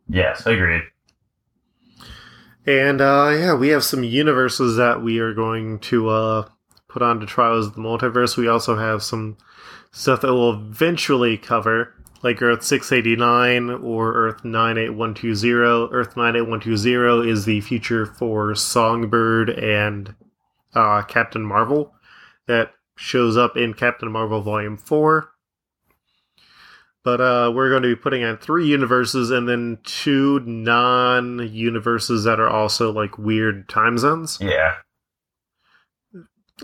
Yes, 0.08 0.46
agreed. 0.46 0.82
And 2.64 3.00
uh, 3.00 3.30
yeah, 3.36 3.54
we 3.54 3.70
have 3.70 3.82
some 3.82 4.04
universes 4.04 4.76
that 4.76 5.02
we 5.02 5.18
are 5.18 5.34
going 5.34 5.80
to 5.80 6.10
uh, 6.10 6.48
put 6.92 7.02
on 7.02 7.18
to 7.20 7.26
Trials 7.26 7.68
of 7.68 7.74
the 7.74 7.80
Multiverse. 7.80 8.36
We 8.36 8.48
also 8.48 8.76
have 8.76 9.02
some 9.02 9.38
stuff 9.90 10.20
that 10.20 10.32
we'll 10.32 10.52
eventually 10.52 11.38
cover, 11.38 11.94
like 12.22 12.42
Earth 12.42 12.62
689 12.62 13.70
or 13.82 14.12
Earth 14.12 14.44
98120. 14.44 15.92
Earth 15.92 16.16
98120 16.16 17.30
is 17.30 17.44
the 17.46 17.60
future 17.62 18.06
for 18.06 18.54
Songbird 18.54 19.50
and 19.50 20.14
uh, 20.74 21.02
Captain 21.02 21.42
Marvel 21.42 21.94
that 22.46 22.72
shows 22.96 23.36
up 23.36 23.56
in 23.56 23.74
Captain 23.74 24.12
Marvel 24.12 24.42
Volume 24.42 24.76
4. 24.76 25.28
But 27.04 27.20
uh, 27.20 27.52
we're 27.52 27.70
going 27.70 27.82
to 27.82 27.88
be 27.88 28.00
putting 28.00 28.22
on 28.22 28.36
three 28.36 28.66
universes 28.66 29.30
and 29.30 29.48
then 29.48 29.78
two 29.82 30.38
non 30.40 31.50
universes 31.52 32.22
that 32.24 32.38
are 32.38 32.48
also 32.48 32.92
like 32.92 33.18
weird 33.18 33.68
time 33.68 33.98
zones. 33.98 34.38
Yeah. 34.40 34.76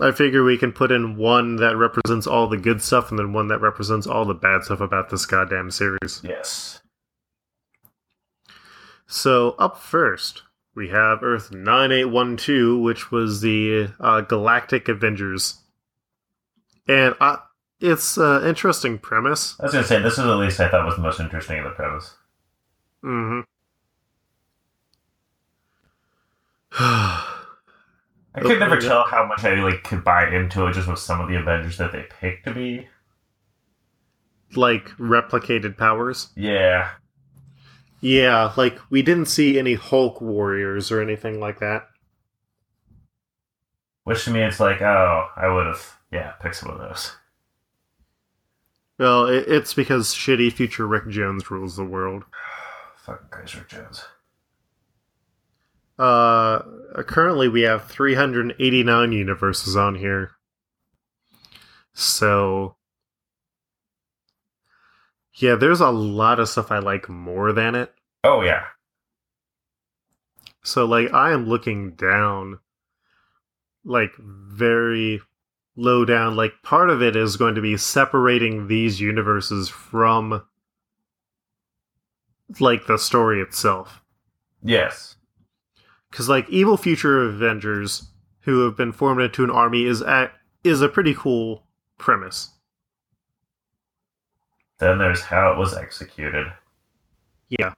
I 0.01 0.11
figure 0.11 0.43
we 0.43 0.57
can 0.57 0.71
put 0.71 0.91
in 0.91 1.17
one 1.17 1.57
that 1.57 1.75
represents 1.75 2.27
all 2.27 2.47
the 2.47 2.57
good 2.57 2.81
stuff 2.81 3.09
and 3.09 3.19
then 3.19 3.33
one 3.33 3.47
that 3.47 3.59
represents 3.59 4.07
all 4.07 4.25
the 4.25 4.33
bad 4.33 4.63
stuff 4.63 4.81
about 4.81 5.09
this 5.09 5.25
goddamn 5.25 5.71
series. 5.71 6.21
Yes. 6.23 6.81
So, 9.07 9.55
up 9.57 9.77
first, 9.77 10.43
we 10.75 10.89
have 10.89 11.23
Earth 11.23 11.51
9812, 11.51 12.79
which 12.79 13.11
was 13.11 13.41
the 13.41 13.89
uh, 13.99 14.21
Galactic 14.21 14.87
Avengers. 14.87 15.61
And 16.87 17.15
uh, 17.19 17.37
it's 17.79 18.17
an 18.17 18.45
interesting 18.45 18.97
premise. 18.97 19.55
I 19.59 19.63
was 19.63 19.73
gonna 19.73 19.85
say 19.85 20.01
this 20.01 20.13
is 20.13 20.19
at 20.19 20.35
least 20.35 20.59
I 20.59 20.69
thought 20.69 20.85
was 20.85 20.95
the 20.95 21.01
most 21.01 21.19
interesting 21.19 21.59
of 21.59 21.65
the 21.65 21.71
premise. 21.71 22.13
hmm 23.01 23.41
I 28.35 28.41
could 28.41 28.59
never 28.59 28.79
tell 28.79 29.03
how 29.05 29.25
much 29.25 29.43
I 29.43 29.55
like 29.55 29.83
could 29.83 30.03
buy 30.03 30.29
into 30.29 30.65
it 30.67 30.73
just 30.73 30.87
with 30.87 30.99
some 30.99 31.19
of 31.19 31.27
the 31.29 31.37
Avengers 31.39 31.77
that 31.77 31.91
they 31.91 32.05
picked 32.21 32.45
to 32.45 32.53
be. 32.53 32.87
like 34.55 34.89
replicated 34.97 35.77
powers. 35.77 36.29
Yeah. 36.35 36.89
Yeah, 38.01 38.53
like 38.55 38.79
we 38.89 39.01
didn't 39.01 39.25
see 39.25 39.59
any 39.59 39.73
Hulk 39.73 40.21
warriors 40.21 40.91
or 40.91 41.01
anything 41.01 41.39
like 41.39 41.59
that. 41.59 41.87
Which 44.03 44.23
to 44.25 44.31
me 44.31 44.41
it's 44.41 44.59
like, 44.59 44.81
oh, 44.81 45.27
I 45.35 45.47
would 45.49 45.65
have 45.67 45.97
yeah, 46.11 46.31
picked 46.41 46.55
some 46.55 46.69
of 46.71 46.79
those. 46.79 47.15
Well, 48.97 49.25
it, 49.27 49.45
it's 49.47 49.73
because 49.73 50.13
shitty 50.13 50.51
future 50.53 50.87
Rick 50.87 51.09
Jones 51.09 51.49
rules 51.51 51.75
the 51.75 51.83
world. 51.83 52.23
Fucking 53.05 53.27
Christ 53.29 53.55
Rick 53.55 53.69
Jones. 53.69 54.03
Uh, 55.99 56.61
currently 57.05 57.49
we 57.49 57.61
have 57.61 57.85
389 57.85 59.11
universes 59.11 59.75
on 59.75 59.95
here. 59.95 60.31
So, 61.93 62.77
yeah, 65.33 65.55
there's 65.55 65.81
a 65.81 65.89
lot 65.89 66.39
of 66.39 66.47
stuff 66.47 66.71
I 66.71 66.79
like 66.79 67.09
more 67.09 67.51
than 67.51 67.75
it. 67.75 67.93
Oh 68.23 68.41
yeah. 68.41 68.63
So, 70.63 70.85
like, 70.85 71.13
I 71.13 71.31
am 71.31 71.47
looking 71.47 71.95
down, 71.95 72.59
like, 73.83 74.11
very 74.17 75.21
low 75.75 76.05
down. 76.05 76.35
Like, 76.35 76.53
part 76.63 76.89
of 76.89 77.01
it 77.01 77.15
is 77.15 77.37
going 77.37 77.55
to 77.55 77.61
be 77.61 77.75
separating 77.75 78.67
these 78.67 79.01
universes 79.01 79.69
from, 79.69 80.43
like, 82.59 82.87
the 82.87 82.97
story 82.97 83.41
itself. 83.41 84.01
Yes. 84.61 85.15
Because, 86.11 86.29
like, 86.29 86.49
evil 86.49 86.77
future 86.77 87.23
Avengers 87.23 88.09
who 88.41 88.65
have 88.65 88.75
been 88.75 88.91
formed 88.91 89.21
into 89.21 89.43
an 89.43 89.51
army 89.51 89.85
is 89.85 90.01
at, 90.01 90.31
is 90.63 90.81
a 90.81 90.89
pretty 90.89 91.13
cool 91.13 91.63
premise. 91.97 92.49
Then 94.79 94.97
there's 94.97 95.21
how 95.21 95.51
it 95.51 95.57
was 95.57 95.75
executed. 95.75 96.47
Yeah. 97.49 97.73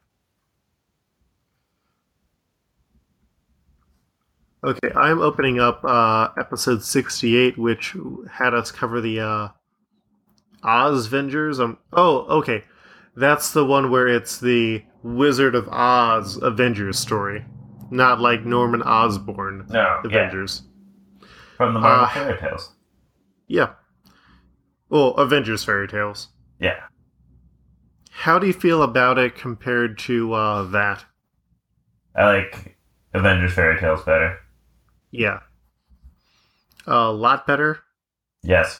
Okay, 4.64 4.92
I'm 4.96 5.20
opening 5.20 5.60
up 5.60 5.84
uh, 5.84 6.30
episode 6.38 6.84
68, 6.84 7.58
which 7.58 7.96
had 8.32 8.54
us 8.54 8.72
cover 8.72 9.02
the 9.02 9.20
uh, 9.20 9.48
Oz 10.64 11.08
Avengers. 11.08 11.60
Um, 11.60 11.80
oh, 11.94 12.20
okay. 12.38 12.64
That's 13.16 13.52
the 13.52 13.66
one 13.66 13.90
where 13.90 14.08
it's 14.08 14.40
the 14.40 14.84
Wizard 15.02 15.56
of 15.56 15.68
Oz 15.70 16.38
Avengers 16.38 17.00
story, 17.00 17.44
not 17.92 18.20
like 18.20 18.46
Norman 18.46 18.82
Osborn 18.82 19.68
No, 19.70 19.80
yeah. 19.80 20.02
Avengers. 20.06 20.64
From 21.58 21.74
the 21.76 21.80
Marvel 21.80 22.06
Uh, 22.06 22.10
fairy 22.10 22.40
tales. 22.40 22.74
Yeah. 23.48 23.74
Well, 24.90 25.10
Avengers 25.16 25.64
fairy 25.64 25.88
tales. 25.88 26.30
Yeah. 26.60 26.80
How 28.12 28.40
do 28.40 28.48
you 28.48 28.54
feel 28.54 28.82
about 28.84 29.18
it 29.18 29.36
compared 29.36 29.98
to 30.00 30.34
uh, 30.34 30.64
that? 30.72 31.06
I 32.16 32.26
like 32.26 32.78
Avengers 33.14 33.54
fairy 33.54 33.80
tales 33.80 34.04
better. 34.04 34.38
Yeah. 35.12 35.40
A 36.88 37.12
lot 37.12 37.46
better. 37.46 37.80
Yes. 38.44 38.80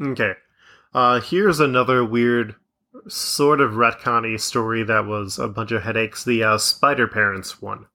Okay. 0.00 0.32
Uh, 0.92 1.20
here's 1.20 1.60
another 1.60 2.04
weird, 2.04 2.54
sort 3.08 3.60
of 3.60 3.72
retconny 3.72 4.40
story 4.40 4.82
that 4.84 5.06
was 5.06 5.38
a 5.38 5.48
bunch 5.48 5.72
of 5.72 5.82
headaches. 5.82 6.24
The 6.24 6.42
uh, 6.42 6.58
Spider 6.58 7.06
Parents 7.06 7.60
one. 7.60 7.86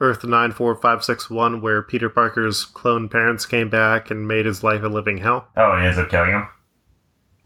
Earth 0.00 0.24
94561, 0.24 1.60
where 1.60 1.80
Peter 1.80 2.08
Parker's 2.08 2.64
clone 2.64 3.08
parents 3.08 3.46
came 3.46 3.68
back 3.68 4.10
and 4.10 4.26
made 4.26 4.46
his 4.46 4.64
life 4.64 4.82
a 4.82 4.88
living 4.88 5.18
hell. 5.18 5.46
Oh, 5.56 5.72
and 5.72 5.82
he 5.82 5.86
ends 5.86 5.98
up 5.98 6.10
killing 6.10 6.32
him? 6.32 6.48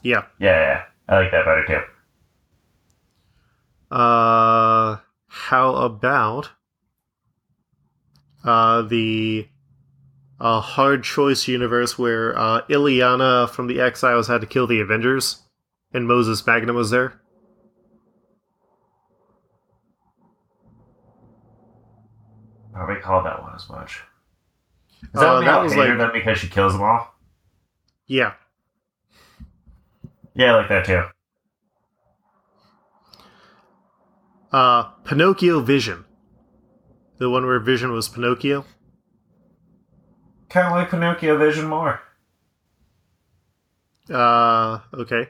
Yeah. 0.03 0.25
Yeah, 0.38 0.61
yeah. 0.61 0.83
I 1.09 1.21
like 1.21 1.31
that 1.33 1.45
better 1.45 1.66
too. 1.66 3.95
Uh, 3.95 4.97
how 5.29 5.77
about 5.77 6.51
uh, 8.42 8.83
the 8.83 9.47
uh, 10.40 10.61
hard 10.61 11.05
choice 11.05 11.47
universe 11.47 11.99
where 11.99 12.37
uh, 12.38 12.62
Ileana 12.69 13.51
from 13.51 13.66
the 13.66 13.81
Exiles 13.81 14.29
had 14.29 14.40
to 14.40 14.47
kill 14.47 14.66
the 14.66 14.81
Avengers, 14.81 15.42
and 15.97 16.07
Moses 16.07 16.47
Magnum 16.47 16.77
was 16.77 16.91
there? 16.91 17.21
I 22.75 22.81
don't 22.81 22.89
recall 22.89 23.23
that 23.25 23.43
one 23.43 23.55
as 23.55 23.69
much. 23.71 24.03
Is 25.03 25.09
that, 25.15 25.23
Uh, 25.27 25.41
that 25.41 25.63
was 25.63 25.75
like- 25.77 25.97
them 25.97 26.11
because 26.13 26.39
she 26.39 26.49
kills 26.49 26.75
them 26.75 26.83
all? 26.83 27.15
Yeah. 28.07 28.35
Yeah, 30.35 30.53
I 30.53 30.57
like 30.57 30.69
that 30.69 30.85
too. 30.85 31.05
Uh, 34.53 34.85
Pinocchio 35.05 35.61
Vision. 35.61 36.05
The 37.19 37.31
one 37.31 37.47
where 37.47 37.59
Vision 37.59 37.93
was 37.93 38.09
Pinocchio? 38.09 38.65
Kind 40.51 40.67
of 40.67 40.73
like 40.75 40.91
Pinocchio 40.91 41.39
Vision 41.39 41.67
more. 41.67 42.01
Uh, 44.11 44.81
okay. 44.95 45.29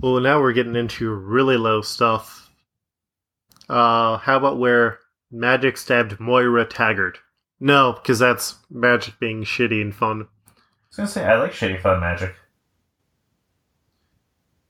Well, 0.00 0.20
now 0.20 0.40
we're 0.40 0.52
getting 0.52 0.76
into 0.76 1.12
really 1.12 1.56
low 1.56 1.82
stuff. 1.82 2.50
Uh, 3.68 4.18
how 4.18 4.36
about 4.36 4.58
where 4.58 5.00
Magic 5.30 5.76
stabbed 5.76 6.20
Moira 6.20 6.64
Taggart? 6.64 7.18
No, 7.58 7.94
because 7.94 8.20
that's 8.20 8.56
Magic 8.70 9.18
being 9.18 9.42
shitty 9.42 9.82
and 9.82 9.94
fun. 9.94 10.22
I 10.22 10.54
was 10.88 10.96
gonna 10.96 11.08
say 11.08 11.24
I 11.24 11.38
like 11.38 11.52
shitty 11.52 11.80
fun 11.80 12.00
magic. 12.00 12.34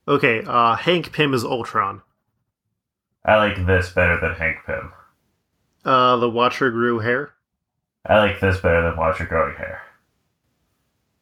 Okay, 0.07 0.43
uh, 0.45 0.75
Hank 0.75 1.13
Pym 1.13 1.35
is 1.35 1.45
Ultron. 1.45 2.01
I 3.23 3.37
like 3.37 3.65
this 3.67 3.91
better 3.91 4.19
than 4.19 4.33
Hank 4.33 4.57
Pym. 4.65 4.91
Uh, 5.85 6.17
the 6.17 6.29
Watcher 6.29 6.71
grew 6.71 6.99
hair. 6.99 7.33
I 8.05 8.17
like 8.17 8.39
this 8.39 8.59
better 8.59 8.81
than 8.81 8.97
Watcher 8.97 9.25
growing 9.25 9.55
hair. 9.55 9.81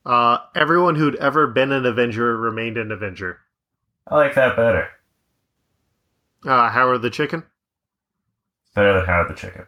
Uh, 0.05 0.37
everyone 0.55 0.95
who'd 0.95 1.15
ever 1.15 1.47
been 1.47 1.73
an 1.73 1.85
Avenger 1.85 2.37
remained 2.37 2.77
an 2.77 2.93
Avenger. 2.93 3.41
I 4.09 4.15
like 4.15 4.35
that 4.35 4.55
better. 4.55 4.87
Uh, 6.45 6.69
Howard 6.69 7.01
the 7.01 7.09
Chicken. 7.09 7.43
Better 8.75 8.93
than 8.93 9.05
Howard 9.05 9.29
the 9.29 9.33
Chicken. 9.35 9.65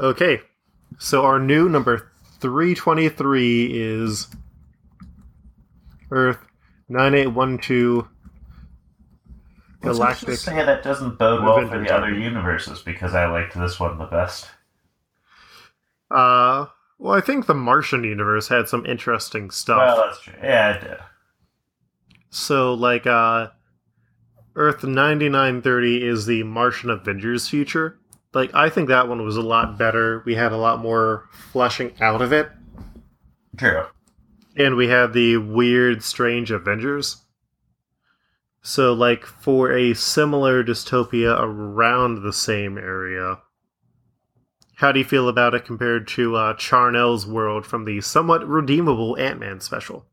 Okay, 0.00 0.40
so 0.98 1.24
our 1.24 1.38
new 1.38 1.68
number 1.68 2.10
323 2.40 3.66
is 3.72 4.26
Earth 6.10 6.38
9812 6.88 8.08
Let's 9.84 9.98
Galactic. 9.98 10.28
just 10.28 10.44
say 10.44 10.64
that 10.64 10.82
doesn't 10.82 11.18
bode 11.18 11.42
well 11.44 11.66
for 11.68 11.78
the 11.78 11.92
other 11.94 12.12
universes 12.12 12.80
because 12.80 13.14
I 13.14 13.26
liked 13.26 13.54
this 13.54 13.78
one 13.80 13.98
the 13.98 14.06
best. 14.06 14.48
Uh, 16.10 16.66
well, 16.98 17.14
I 17.14 17.20
think 17.20 17.46
the 17.46 17.54
Martian 17.54 18.04
universe 18.04 18.48
had 18.48 18.68
some 18.68 18.86
interesting 18.86 19.50
stuff. 19.50 19.78
Well, 19.78 20.04
that's 20.06 20.20
true. 20.20 20.34
Yeah, 20.42 20.74
it 20.76 20.80
did. 20.82 20.98
So, 22.32 22.72
like, 22.72 23.06
uh, 23.06 23.48
Earth 24.56 24.82
9930 24.84 26.02
is 26.02 26.24
the 26.24 26.42
Martian 26.44 26.88
Avengers 26.88 27.46
future. 27.46 27.98
Like, 28.32 28.54
I 28.54 28.70
think 28.70 28.88
that 28.88 29.06
one 29.06 29.22
was 29.22 29.36
a 29.36 29.42
lot 29.42 29.76
better. 29.76 30.22
We 30.24 30.34
had 30.34 30.50
a 30.50 30.56
lot 30.56 30.80
more 30.80 31.28
fleshing 31.30 31.92
out 32.00 32.22
of 32.22 32.32
it. 32.32 32.50
True. 33.58 33.84
and 34.56 34.76
we 34.76 34.88
had 34.88 35.12
the 35.12 35.36
weird, 35.36 36.02
strange 36.02 36.50
Avengers. 36.50 37.18
So, 38.62 38.94
like, 38.94 39.26
for 39.26 39.70
a 39.70 39.92
similar 39.92 40.64
dystopia 40.64 41.38
around 41.38 42.22
the 42.22 42.32
same 42.32 42.78
area, 42.78 43.40
how 44.76 44.90
do 44.90 45.00
you 45.00 45.04
feel 45.04 45.28
about 45.28 45.52
it 45.54 45.66
compared 45.66 46.08
to 46.08 46.34
uh, 46.36 46.54
Charnel's 46.54 47.26
world 47.26 47.66
from 47.66 47.84
the 47.84 48.00
somewhat 48.00 48.48
redeemable 48.48 49.18
Ant 49.18 49.38
Man 49.38 49.60
special? 49.60 50.06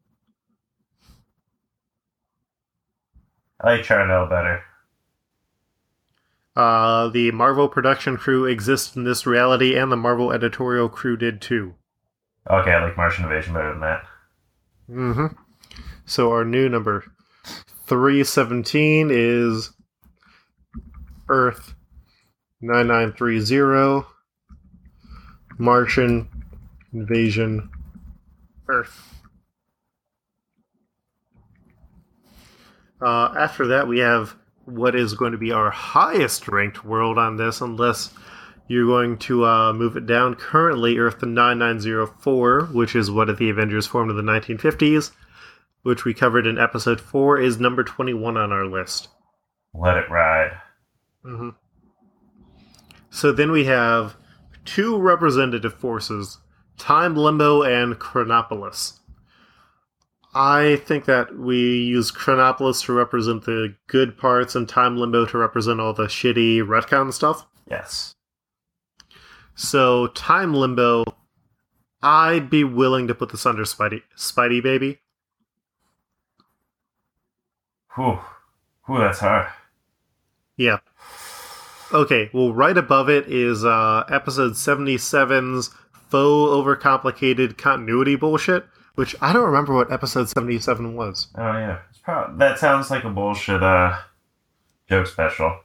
I 3.62 3.76
like 3.76 3.84
Charnel 3.84 4.28
better. 4.28 4.64
Uh, 6.56 7.10
the 7.10 7.32
Marvel 7.32 7.68
production 7.70 8.18
crew 8.18 8.46
exists 8.46 8.96
in 8.96 9.04
this 9.04 9.26
reality, 9.26 9.78
and 9.78 9.92
the 9.92 9.98
Marvel 9.98 10.32
editorial 10.32 10.90
crew 10.90 11.16
did 11.16 11.42
too. 11.42 11.76
Okay, 12.50 12.72
I 12.72 12.84
like 12.84 12.98
Martian 12.98 13.26
Invasion 13.26 13.54
better 13.54 13.72
than 13.72 13.82
that. 13.82 14.04
Mm-hmm. 14.90 15.28
So 16.06 16.32
our 16.32 16.44
new 16.44 16.68
number 16.68 17.06
317 17.86 19.10
is 19.12 19.72
Earth 21.28 21.76
9930 22.62 24.08
Martian 25.58 26.28
Invasion 26.94 27.70
Earth. 28.68 29.19
Uh, 33.02 33.34
after 33.38 33.68
that, 33.68 33.88
we 33.88 34.00
have 34.00 34.36
what 34.66 34.96
is 34.96 35.14
going 35.14 35.32
to 35.32 35.38
be 35.38 35.52
our 35.52 35.70
highest 35.72 36.48
ranked 36.48 36.86
world 36.86 37.18
on 37.18 37.38
this, 37.38 37.62
unless 37.62 38.12
you're 38.68 38.86
going 38.86 39.18
to 39.18 39.46
uh, 39.46 39.74
move 39.74 39.98
it 39.98 40.06
down. 40.06 40.36
Currently, 40.36 40.98
Earth 40.98 41.24
9904, 41.24 42.66
which 42.72 42.96
is 42.96 43.10
what 43.10 43.36
the 43.38 43.50
Avengers 43.50 43.88
formed 43.88 44.12
in 44.12 44.18
the 44.18 44.32
1950s, 44.32 45.12
which 45.82 46.06
we 46.06 46.14
covered 46.14 46.46
in 46.46 46.60
episode 46.60 47.02
4, 47.02 47.40
is 47.40 47.60
number 47.60 47.84
21 47.84 48.38
on 48.38 48.52
our 48.52 48.66
list. 48.66 49.10
Let 49.74 49.98
it 49.98 50.10
ride. 50.10 50.52
hmm 51.24 51.50
So 53.10 53.32
then 53.32 53.52
we 53.52 53.66
have 53.66 54.16
two 54.66 54.98
representative 54.98 55.74
forces 55.74 56.38
Time 56.78 57.16
Limbo 57.16 57.64
and 57.64 58.00
Chronopolis. 58.00 58.99
I 60.34 60.76
think 60.86 61.06
that 61.06 61.38
we 61.38 61.58
use 61.58 62.12
Chronopolis 62.12 62.84
to 62.84 62.94
represent 62.94 63.46
the 63.46 63.76
good 63.88 64.18
parts 64.18 64.56
and 64.56 64.70
Time 64.70 64.98
Limbo 64.98 65.26
to 65.28 65.38
represent 65.38 65.80
all 65.80 65.94
the 65.94 66.04
shitty 66.04 66.60
retcon 66.60 67.12
stuff. 67.12 67.48
Yes. 67.70 68.14
So, 69.56 70.08
Time 70.08 70.54
Limbo, 70.54 71.04
I'd 72.02 72.50
be 72.50 72.64
willing 72.64 73.08
to 73.08 73.16
put 73.16 73.30
this 73.30 73.46
under 73.46 73.64
Spidey, 73.64 74.04
Spidey 74.16 74.62
Baby. 74.62 75.00
Whew. 77.96 78.20
Whew, 78.86 79.00
that's 79.00 79.20
hard. 79.20 79.48
Yeah. 80.56 80.78
Okay, 81.92 82.30
well, 82.34 82.54
right 82.54 82.78
above 82.78 83.10
it 83.10 83.28
is 83.28 83.66
uh, 83.66 84.04
episode 84.10 84.54
77's 84.54 85.70
faux 85.92 86.12
overcomplicated 86.12 87.58
continuity 87.58 88.16
bullshit, 88.16 88.66
which 88.96 89.16
I 89.22 89.32
don't 89.34 89.46
remember 89.46 89.74
what 89.74 89.92
episode 89.92 90.30
77 90.30 90.96
was. 90.96 91.28
Oh 91.36 91.42
yeah. 91.54 91.80
It's 91.90 92.00
prob- 92.00 92.38
that 92.40 92.60
sounds 92.60 92.90
like 92.92 93.04
a 93.04 93.10
bullshit 93.10 93.62
uh 93.64 93.98
joke 94.90 95.08
special. 95.08 95.60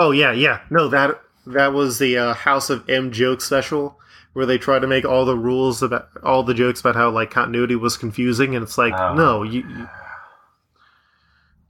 Oh, 0.00 0.10
yeah, 0.10 0.32
yeah. 0.32 0.60
No, 0.70 0.88
that 0.88 1.20
that 1.46 1.74
was 1.74 1.98
the 1.98 2.16
uh, 2.16 2.32
House 2.34 2.70
of 2.70 2.88
M 2.88 3.12
joke 3.12 3.40
special 3.42 3.98
where 4.32 4.46
they 4.46 4.56
try 4.56 4.78
to 4.78 4.86
make 4.86 5.04
all 5.04 5.26
the 5.26 5.36
rules 5.36 5.82
about 5.82 6.08
all 6.22 6.42
the 6.42 6.54
jokes 6.54 6.80
about 6.80 6.94
how 6.94 7.10
like 7.10 7.30
continuity 7.30 7.76
was 7.76 7.98
confusing 7.98 8.54
and 8.56 8.62
it's 8.62 8.78
like, 8.78 8.94
Oh. 8.94 9.12
no, 9.14 9.42
you, 9.42 9.60
you 9.68 9.88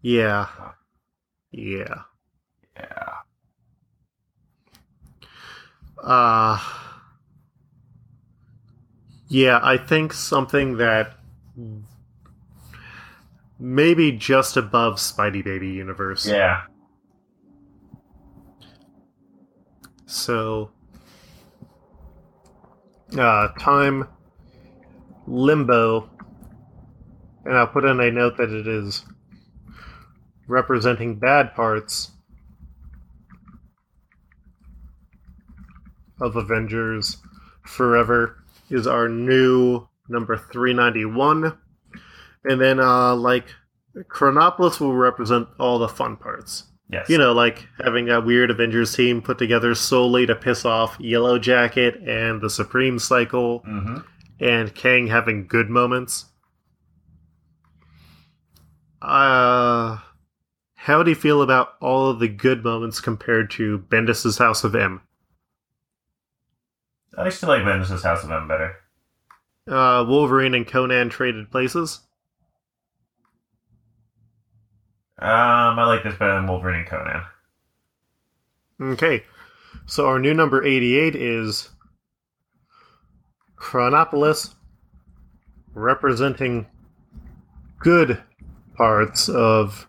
Yeah. 0.02 0.46
Yeah. 1.50 2.02
Yeah. 2.76 3.08
Uh 6.02 6.58
Yeah, 9.32 9.60
I 9.62 9.78
think 9.78 10.12
something 10.12 10.76
that 10.76 11.14
maybe 13.58 14.12
just 14.12 14.58
above 14.58 14.96
Spidey 14.96 15.42
Baby 15.42 15.68
universe. 15.68 16.26
Yeah. 16.26 16.64
So 20.04 20.70
uh 23.18 23.48
time 23.58 24.06
limbo 25.26 26.10
and 27.46 27.56
I'll 27.56 27.66
put 27.68 27.86
in 27.86 28.00
a 28.00 28.10
note 28.10 28.36
that 28.36 28.50
it 28.50 28.68
is 28.68 29.06
representing 30.46 31.18
bad 31.18 31.54
parts 31.54 32.10
of 36.20 36.36
Avengers 36.36 37.16
Forever 37.64 38.41
is 38.72 38.86
our 38.86 39.08
new 39.08 39.86
number 40.08 40.36
391 40.36 41.56
and 42.44 42.60
then 42.60 42.80
uh 42.80 43.14
like 43.14 43.46
Chronopolis 44.08 44.80
will 44.80 44.94
represent 44.94 45.46
all 45.60 45.78
the 45.78 45.88
fun 45.88 46.16
parts 46.16 46.64
Yes. 46.90 47.08
you 47.08 47.16
know, 47.16 47.32
like 47.32 47.66
having 47.82 48.10
a 48.10 48.20
weird 48.20 48.50
Avengers 48.50 48.94
team 48.94 49.22
put 49.22 49.38
together 49.38 49.74
solely 49.74 50.26
to 50.26 50.34
piss 50.34 50.66
off 50.66 50.96
Yellow 51.00 51.38
Jacket 51.38 51.94
and 52.06 52.42
the 52.42 52.50
Supreme 52.50 52.98
Cycle, 52.98 53.60
Mm-hmm. 53.66 53.96
and 54.40 54.74
Kang 54.74 55.06
having 55.06 55.46
good 55.46 55.70
moments. 55.70 56.26
Uh, 59.00 59.98
how 60.74 61.02
do 61.02 61.10
you 61.10 61.14
feel 61.14 61.40
about 61.42 61.74
all 61.80 62.10
of 62.10 62.18
the 62.20 62.28
good 62.28 62.62
moments 62.62 63.00
compared 63.00 63.50
to 63.52 63.78
Bendis's 63.78 64.36
House 64.38 64.62
of 64.64 64.74
M? 64.74 65.00
I 67.16 67.28
still 67.28 67.48
like 67.48 67.62
Bendis' 67.62 68.02
House 68.02 68.24
of 68.24 68.30
M 68.30 68.48
better. 68.48 68.76
Uh, 69.68 70.04
Wolverine 70.06 70.54
and 70.54 70.66
Conan 70.66 71.08
traded 71.08 71.50
places. 71.50 72.00
Um, 75.18 75.78
I 75.78 75.84
like 75.86 76.02
this 76.02 76.14
better 76.14 76.34
than 76.34 76.48
Wolverine 76.48 76.80
and 76.80 76.88
Conan. 76.88 77.22
Okay, 78.80 79.24
so 79.86 80.06
our 80.06 80.18
new 80.18 80.34
number 80.34 80.64
88 80.64 81.14
is 81.14 81.68
Chronopolis, 83.54 84.56
representing 85.74 86.66
good 87.78 88.20
parts 88.76 89.28
of 89.28 89.86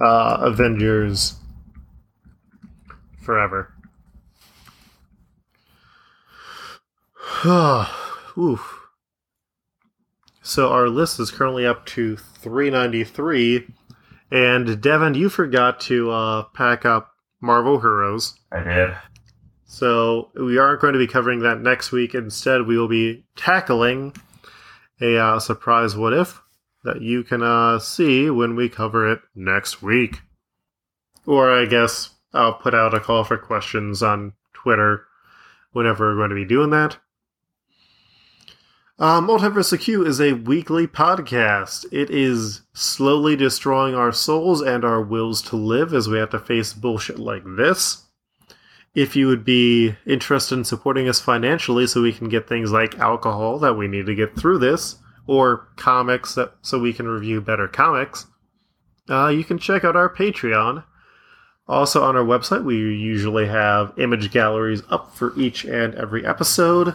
uh, 0.00 0.38
Avengers 0.40 1.34
forever. 3.22 3.74
Oof. 8.38 8.80
So 10.42 10.70
our 10.70 10.88
list 10.88 11.20
is 11.20 11.30
currently 11.30 11.66
up 11.66 11.86
to 11.86 12.16
393, 12.16 13.66
and 14.30 14.80
Devin, 14.80 15.14
you 15.14 15.28
forgot 15.28 15.80
to 15.80 16.10
uh, 16.10 16.42
pack 16.54 16.84
up 16.84 17.12
Marvel 17.40 17.80
Heroes. 17.80 18.34
I 18.52 18.62
did. 18.62 18.90
So 19.64 20.30
we 20.34 20.58
aren't 20.58 20.80
going 20.80 20.94
to 20.94 20.98
be 20.98 21.06
covering 21.06 21.40
that 21.40 21.60
next 21.60 21.92
week. 21.92 22.14
Instead, 22.14 22.66
we 22.66 22.76
will 22.76 22.88
be 22.88 23.24
tackling 23.36 24.14
a 25.00 25.16
uh, 25.16 25.38
surprise 25.38 25.96
what 25.96 26.12
if 26.12 26.40
that 26.84 27.00
you 27.00 27.22
can 27.22 27.42
uh, 27.42 27.78
see 27.78 28.30
when 28.30 28.56
we 28.56 28.68
cover 28.68 29.10
it 29.10 29.20
next 29.34 29.82
week. 29.82 30.20
Or 31.26 31.50
I 31.50 31.66
guess 31.66 32.10
I'll 32.32 32.54
put 32.54 32.74
out 32.74 32.94
a 32.94 33.00
call 33.00 33.24
for 33.24 33.38
questions 33.38 34.02
on 34.02 34.32
Twitter 34.52 35.06
whenever 35.72 36.10
we're 36.10 36.16
going 36.16 36.30
to 36.30 36.34
be 36.34 36.44
doing 36.44 36.70
that. 36.70 36.98
Uh, 39.00 39.18
Multiverse 39.18 39.80
Q 39.80 40.04
is 40.04 40.20
a 40.20 40.34
weekly 40.34 40.86
podcast. 40.86 41.86
It 41.90 42.10
is 42.10 42.60
slowly 42.74 43.34
destroying 43.34 43.94
our 43.94 44.12
souls 44.12 44.60
and 44.60 44.84
our 44.84 45.00
wills 45.00 45.40
to 45.44 45.56
live 45.56 45.94
as 45.94 46.06
we 46.06 46.18
have 46.18 46.28
to 46.32 46.38
face 46.38 46.74
bullshit 46.74 47.18
like 47.18 47.42
this. 47.56 48.04
If 48.94 49.16
you 49.16 49.26
would 49.26 49.42
be 49.42 49.96
interested 50.04 50.56
in 50.56 50.64
supporting 50.64 51.08
us 51.08 51.18
financially 51.18 51.86
so 51.86 52.02
we 52.02 52.12
can 52.12 52.28
get 52.28 52.46
things 52.46 52.72
like 52.72 52.98
alcohol 52.98 53.58
that 53.60 53.72
we 53.72 53.88
need 53.88 54.04
to 54.04 54.14
get 54.14 54.36
through 54.36 54.58
this, 54.58 54.96
or 55.26 55.68
comics 55.76 56.34
that, 56.34 56.52
so 56.60 56.78
we 56.78 56.92
can 56.92 57.08
review 57.08 57.40
better 57.40 57.68
comics, 57.68 58.26
uh, 59.08 59.28
you 59.28 59.44
can 59.44 59.56
check 59.56 59.82
out 59.82 59.96
our 59.96 60.14
Patreon. 60.14 60.84
Also, 61.66 62.02
on 62.02 62.16
our 62.16 62.24
website, 62.24 62.64
we 62.64 62.76
usually 62.76 63.46
have 63.46 63.98
image 63.98 64.30
galleries 64.30 64.82
up 64.90 65.14
for 65.14 65.32
each 65.40 65.64
and 65.64 65.94
every 65.94 66.26
episode. 66.26 66.94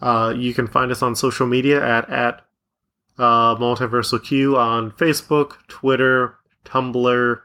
Uh, 0.00 0.32
you 0.36 0.54
can 0.54 0.66
find 0.66 0.90
us 0.90 1.02
on 1.02 1.14
social 1.14 1.46
media 1.46 1.84
at 1.84 2.08
at 2.08 2.40
uh, 3.18 3.54
Multiversal 3.56 4.22
Q 4.22 4.56
on 4.56 4.92
Facebook, 4.92 5.56
Twitter, 5.68 6.36
Tumblr. 6.64 7.40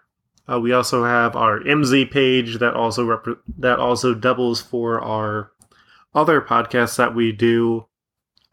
Uh, 0.47 0.60
we 0.60 0.72
also 0.72 1.03
have 1.03 1.36
our 1.36 1.60
MZ 1.60 2.12
page 2.12 2.60
that 2.60 2.76
also 2.76 3.03
rep- 3.06 3.39
that 3.58 3.80
also 3.80 4.14
doubles 4.14 4.62
for 4.62 5.01
our 5.01 5.51
other 6.14 6.39
podcasts 6.39 6.97
that 6.97 7.16
we 7.16 7.32
do. 7.32 7.88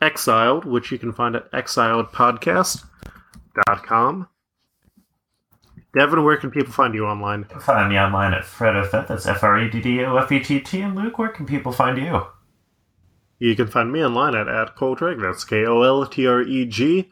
Exiled, 0.01 0.65
which 0.65 0.91
you 0.91 0.97
can 0.99 1.13
find 1.13 1.37
at 1.37 1.53
exiledpodcast.com. 1.53 4.29
Devin, 5.95 6.25
where 6.25 6.39
can 6.39 6.51
people 6.51 6.73
find 6.73 6.95
you 6.95 7.07
online? 7.07 7.45
Find 7.61 7.89
me 7.89 7.97
online 7.99 8.35
at 8.35 8.43
FreddoFett. 8.43 9.07
That's 9.07 9.27
F 9.27 9.45
R 9.45 9.61
E 9.61 9.71
D 9.71 9.81
D 9.81 10.05
O 10.05 10.17
F 10.17 10.33
E 10.33 10.41
T 10.41 10.59
T. 10.59 10.81
And 10.81 10.97
Luke, 10.97 11.19
where 11.19 11.29
can 11.29 11.47
people 11.47 11.71
find 11.71 11.99
you? 11.99 12.27
You 13.43 13.57
can 13.57 13.67
find 13.67 13.91
me 13.91 14.05
online 14.05 14.37
at, 14.37 14.47
at 14.47 14.77
Koltreg. 14.77 15.21
That's 15.21 15.43
K 15.43 15.67
O 15.67 15.83
L 15.83 16.07
T 16.07 16.29
R 16.29 16.43
E 16.43 16.65
G. 16.65 17.11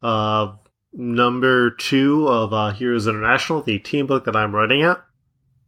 Uh, 0.00 0.52
number 0.92 1.72
two 1.72 2.28
of 2.28 2.52
uh, 2.52 2.70
Heroes 2.70 3.08
International, 3.08 3.62
the 3.62 3.80
team 3.80 4.06
book 4.06 4.24
that 4.26 4.36
I'm 4.36 4.54
writing 4.54 4.82
at. 4.82 5.02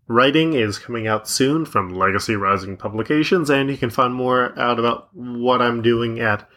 Writing 0.07 0.53
is 0.53 0.79
coming 0.79 1.09
out 1.09 1.29
soon 1.29 1.65
from 1.65 1.97
Legacy 1.97 2.37
Rising 2.37 2.77
Publications, 2.77 3.51
and 3.51 3.69
you 3.69 3.77
can 3.77 3.91
find 3.91 4.15
more 4.15 4.57
out 4.57 4.79
about 4.79 5.09
what 5.17 5.61
I'm 5.61 5.83
doing 5.83 6.21
at 6.21 6.49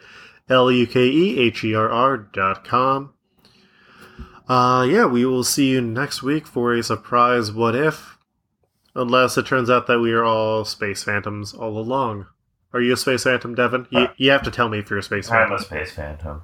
L-U-K-E-H-E-R-R 0.48 2.16
dot 2.16 2.64
com. 2.64 3.12
Uh, 4.46 4.86
yeah, 4.88 5.06
we 5.06 5.24
will 5.24 5.42
see 5.42 5.70
you 5.70 5.80
next 5.80 6.22
week 6.22 6.46
for 6.46 6.74
a 6.74 6.82
surprise 6.84 7.50
what 7.50 7.74
if. 7.74 8.18
Unless 8.94 9.36
it 9.36 9.46
turns 9.46 9.68
out 9.68 9.88
that 9.88 9.98
we 9.98 10.12
are 10.12 10.22
all 10.22 10.64
space 10.64 11.02
phantoms 11.02 11.52
all 11.52 11.76
along. 11.76 12.26
Are 12.72 12.80
you 12.80 12.92
a 12.92 12.96
space 12.96 13.24
phantom, 13.24 13.54
Devin? 13.54 13.86
You, 13.90 13.98
Uh, 14.00 14.12
you 14.16 14.30
have 14.30 14.42
to 14.42 14.50
tell 14.50 14.68
me 14.68 14.78
if 14.78 14.90
you're 14.90 14.98
a 14.98 15.02
space 15.02 15.28
Phantom. 15.28 15.52
I'm 15.52 15.58
a 15.58 15.62
space 15.62 15.92
phantom. 15.92 16.42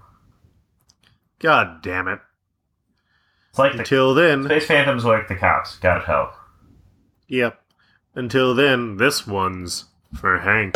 God 1.38 1.82
damn 1.82 2.08
it. 2.08 2.20
It's 3.50 3.58
like 3.58 3.72
the 3.72 3.78
Until 3.80 4.14
then, 4.14 4.44
space 4.44 4.66
phantoms 4.66 5.04
like 5.04 5.28
the 5.28 5.36
cops. 5.36 5.76
Gotta 5.78 6.04
tell. 6.04 6.34
yep. 7.28 7.60
Until 8.14 8.54
then, 8.54 8.96
this 8.96 9.26
one's 9.26 9.84
for 10.14 10.38
Hank. 10.38 10.74